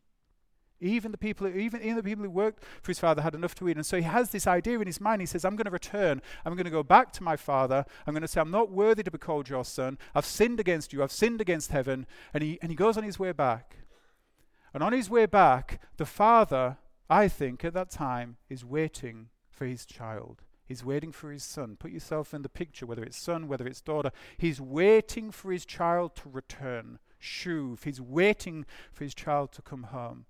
Even 0.79 1.11
the 1.11 1.17
people, 1.17 1.47
even, 1.47 1.79
even 1.81 1.95
the 1.95 2.03
people 2.03 2.23
who 2.25 2.31
worked 2.31 2.63
for 2.81 2.91
his 2.91 2.97
father 2.97 3.21
had 3.21 3.35
enough 3.35 3.53
to 3.55 3.69
eat. 3.69 3.75
And 3.75 3.85
so 3.85 3.97
he 3.97 4.03
has 4.03 4.31
this 4.31 4.47
idea 4.47 4.79
in 4.79 4.87
his 4.87 4.99
mind. 4.99 5.21
He 5.21 5.27
says, 5.27 5.45
I'm 5.45 5.55
going 5.55 5.65
to 5.65 5.71
return. 5.71 6.23
I'm 6.43 6.55
going 6.55 6.65
to 6.65 6.71
go 6.71 6.81
back 6.81 7.13
to 7.13 7.23
my 7.23 7.35
father. 7.35 7.85
I'm 8.07 8.13
going 8.13 8.23
to 8.23 8.27
say, 8.27 8.41
I'm 8.41 8.49
not 8.49 8.71
worthy 8.71 9.03
to 9.03 9.11
be 9.11 9.19
called 9.19 9.47
your 9.47 9.63
son. 9.63 9.99
I've 10.15 10.25
sinned 10.25 10.59
against 10.59 10.91
you. 10.91 11.03
I've 11.03 11.11
sinned 11.11 11.39
against 11.39 11.71
heaven. 11.71 12.07
And 12.33 12.41
he, 12.41 12.57
and 12.63 12.71
he 12.71 12.75
goes 12.75 12.97
on 12.97 13.03
his 13.03 13.19
way 13.19 13.31
back. 13.31 13.77
And 14.73 14.83
on 14.83 14.93
his 14.93 15.09
way 15.09 15.25
back, 15.25 15.81
the 15.97 16.05
father, 16.05 16.77
I 17.09 17.27
think, 17.27 17.65
at 17.65 17.73
that 17.73 17.89
time, 17.89 18.37
is 18.49 18.63
waiting 18.63 19.29
for 19.49 19.65
his 19.65 19.85
child. 19.85 20.43
He's 20.65 20.85
waiting 20.85 21.11
for 21.11 21.31
his 21.31 21.43
son. 21.43 21.75
Put 21.77 21.91
yourself 21.91 22.33
in 22.33 22.43
the 22.43 22.49
picture, 22.49 22.85
whether 22.85 23.03
it's 23.03 23.17
son, 23.17 23.49
whether 23.49 23.67
it's 23.67 23.81
daughter. 23.81 24.11
He's 24.37 24.61
waiting 24.61 25.29
for 25.31 25.51
his 25.51 25.65
child 25.65 26.15
to 26.15 26.29
return. 26.29 26.99
Shuv. 27.21 27.83
He's 27.83 27.99
waiting 27.99 28.65
for 28.93 29.03
his 29.03 29.13
child 29.13 29.51
to 29.53 29.61
come 29.61 29.83
home. 29.83 30.25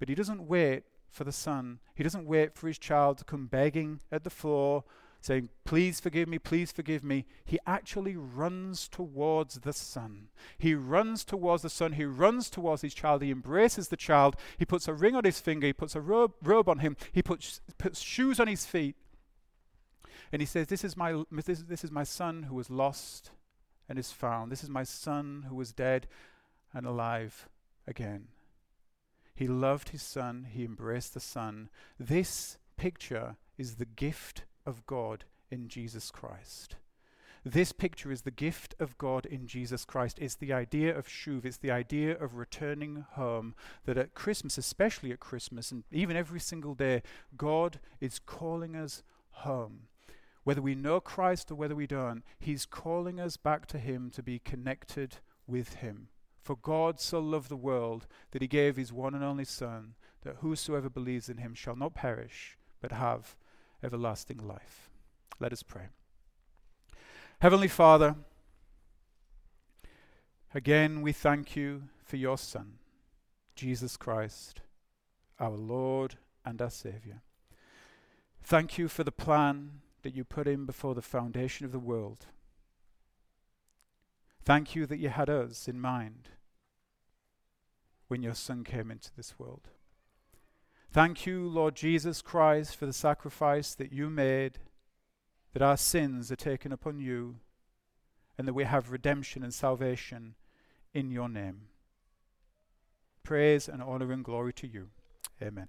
But 0.00 0.08
he 0.08 0.16
doesn't 0.16 0.48
wait 0.48 0.82
for 1.08 1.22
the 1.22 1.32
son. 1.32 1.78
He 1.94 2.02
doesn't 2.02 2.26
wait 2.26 2.54
for 2.54 2.66
his 2.66 2.78
child 2.78 3.18
to 3.18 3.24
come 3.24 3.46
begging 3.46 4.00
at 4.10 4.24
the 4.24 4.30
floor 4.30 4.82
saying, 5.24 5.48
Please 5.64 6.00
forgive 6.00 6.28
me, 6.28 6.38
please 6.38 6.70
forgive 6.70 7.02
me, 7.02 7.24
he 7.44 7.58
actually 7.66 8.14
runs 8.14 8.88
towards 8.88 9.60
the 9.60 9.72
Son. 9.72 10.28
He 10.58 10.74
runs 10.74 11.24
towards 11.24 11.62
the 11.62 11.70
Son. 11.70 11.92
He 11.92 12.04
runs 12.04 12.50
towards 12.50 12.82
his 12.82 12.92
child. 12.92 13.22
He 13.22 13.30
embraces 13.30 13.88
the 13.88 13.96
child. 13.96 14.36
He 14.58 14.66
puts 14.66 14.86
a 14.86 14.92
ring 14.92 15.16
on 15.16 15.24
his 15.24 15.40
finger. 15.40 15.66
He 15.66 15.72
puts 15.72 15.96
a 15.96 16.00
robe, 16.00 16.34
robe 16.42 16.68
on 16.68 16.80
him. 16.80 16.96
He 17.10 17.22
puts, 17.22 17.62
puts 17.78 18.00
shoes 18.00 18.38
on 18.38 18.48
his 18.48 18.66
feet. 18.66 18.96
And 20.30 20.42
he 20.42 20.46
says, 20.46 20.66
this 20.66 20.84
is, 20.84 20.96
my, 20.96 21.22
this, 21.30 21.60
this 21.60 21.84
is 21.84 21.90
my 21.90 22.04
son 22.04 22.44
who 22.44 22.54
was 22.54 22.68
lost 22.68 23.30
and 23.88 23.98
is 23.98 24.12
found. 24.12 24.52
This 24.52 24.62
is 24.62 24.68
my 24.68 24.84
son 24.84 25.46
who 25.48 25.54
was 25.54 25.72
dead 25.72 26.06
and 26.74 26.86
alive 26.86 27.48
again. 27.86 28.28
He 29.34 29.46
loved 29.46 29.88
his 29.88 30.02
son. 30.02 30.48
He 30.50 30.64
embraced 30.64 31.14
the 31.14 31.20
son. 31.20 31.70
This 31.98 32.58
picture 32.76 33.36
is 33.56 33.76
the 33.76 33.86
gift 33.86 34.44
of 34.66 34.86
God 34.86 35.24
in 35.50 35.68
Jesus 35.68 36.10
Christ. 36.10 36.76
This 37.46 37.72
picture 37.72 38.10
is 38.10 38.22
the 38.22 38.30
gift 38.30 38.74
of 38.80 38.96
God 38.96 39.26
in 39.26 39.46
Jesus 39.46 39.84
Christ. 39.84 40.18
It's 40.18 40.34
the 40.34 40.54
idea 40.54 40.96
of 40.96 41.06
shuv. 41.06 41.44
It's 41.44 41.58
the 41.58 41.70
idea 41.70 42.16
of 42.16 42.36
returning 42.36 43.04
home. 43.12 43.54
That 43.84 43.98
at 43.98 44.14
Christmas, 44.14 44.56
especially 44.56 45.12
at 45.12 45.20
Christmas, 45.20 45.70
and 45.70 45.84
even 45.92 46.16
every 46.16 46.40
single 46.40 46.74
day, 46.74 47.02
God 47.36 47.80
is 48.00 48.18
calling 48.18 48.74
us 48.74 49.02
home. 49.30 49.88
Whether 50.44 50.62
we 50.62 50.74
know 50.74 51.00
Christ 51.00 51.50
or 51.50 51.54
whether 51.54 51.74
we 51.74 51.86
don't, 51.86 52.22
He's 52.38 52.64
calling 52.64 53.20
us 53.20 53.36
back 53.36 53.66
to 53.66 53.78
Him 53.78 54.10
to 54.14 54.22
be 54.22 54.38
connected 54.38 55.16
with 55.46 55.74
Him. 55.74 56.08
For 56.40 56.56
God 56.56 56.98
so 56.98 57.20
loved 57.20 57.50
the 57.50 57.56
world 57.56 58.06
that 58.30 58.40
He 58.40 58.48
gave 58.48 58.76
His 58.76 58.92
one 58.92 59.14
and 59.14 59.24
only 59.24 59.44
Son, 59.44 59.94
that 60.22 60.36
whosoever 60.36 60.88
believes 60.88 61.28
in 61.28 61.38
Him 61.38 61.54
shall 61.54 61.76
not 61.76 61.94
perish, 61.94 62.56
but 62.80 62.92
have 62.92 63.36
everlasting 63.84 64.38
life. 64.38 64.88
Let 65.38 65.52
us 65.52 65.62
pray. 65.62 65.88
Heavenly 67.40 67.68
Father, 67.68 68.16
again 70.54 71.02
we 71.02 71.12
thank 71.12 71.54
you 71.54 71.84
for 72.04 72.16
your 72.16 72.38
Son, 72.38 72.78
Jesus 73.54 73.96
Christ, 73.96 74.62
our 75.38 75.50
Lord 75.50 76.16
and 76.44 76.60
our 76.62 76.70
Saviour. 76.70 77.22
Thank 78.42 78.78
you 78.78 78.88
for 78.88 79.04
the 79.04 79.12
plan 79.12 79.80
that 80.02 80.14
you 80.14 80.24
put 80.24 80.46
in 80.46 80.64
before 80.64 80.94
the 80.94 81.02
foundation 81.02 81.66
of 81.66 81.72
the 81.72 81.78
world. 81.78 82.26
Thank 84.44 84.74
you 84.74 84.86
that 84.86 84.98
you 84.98 85.08
had 85.08 85.30
us 85.30 85.66
in 85.66 85.80
mind 85.80 86.28
when 88.08 88.22
your 88.22 88.34
Son 88.34 88.62
came 88.64 88.90
into 88.90 89.10
this 89.16 89.38
world. 89.38 89.68
Thank 90.94 91.26
you, 91.26 91.48
Lord 91.48 91.74
Jesus 91.74 92.22
Christ, 92.22 92.76
for 92.76 92.86
the 92.86 92.92
sacrifice 92.92 93.74
that 93.74 93.92
you 93.92 94.08
made, 94.08 94.60
that 95.52 95.60
our 95.60 95.76
sins 95.76 96.30
are 96.30 96.36
taken 96.36 96.70
upon 96.70 97.00
you, 97.00 97.40
and 98.38 98.46
that 98.46 98.54
we 98.54 98.62
have 98.62 98.92
redemption 98.92 99.42
and 99.42 99.52
salvation 99.52 100.36
in 100.92 101.10
your 101.10 101.28
name. 101.28 101.62
Praise 103.24 103.68
and 103.68 103.82
honor 103.82 104.12
and 104.12 104.22
glory 104.22 104.52
to 104.52 104.68
you. 104.68 104.90
Amen. 105.42 105.66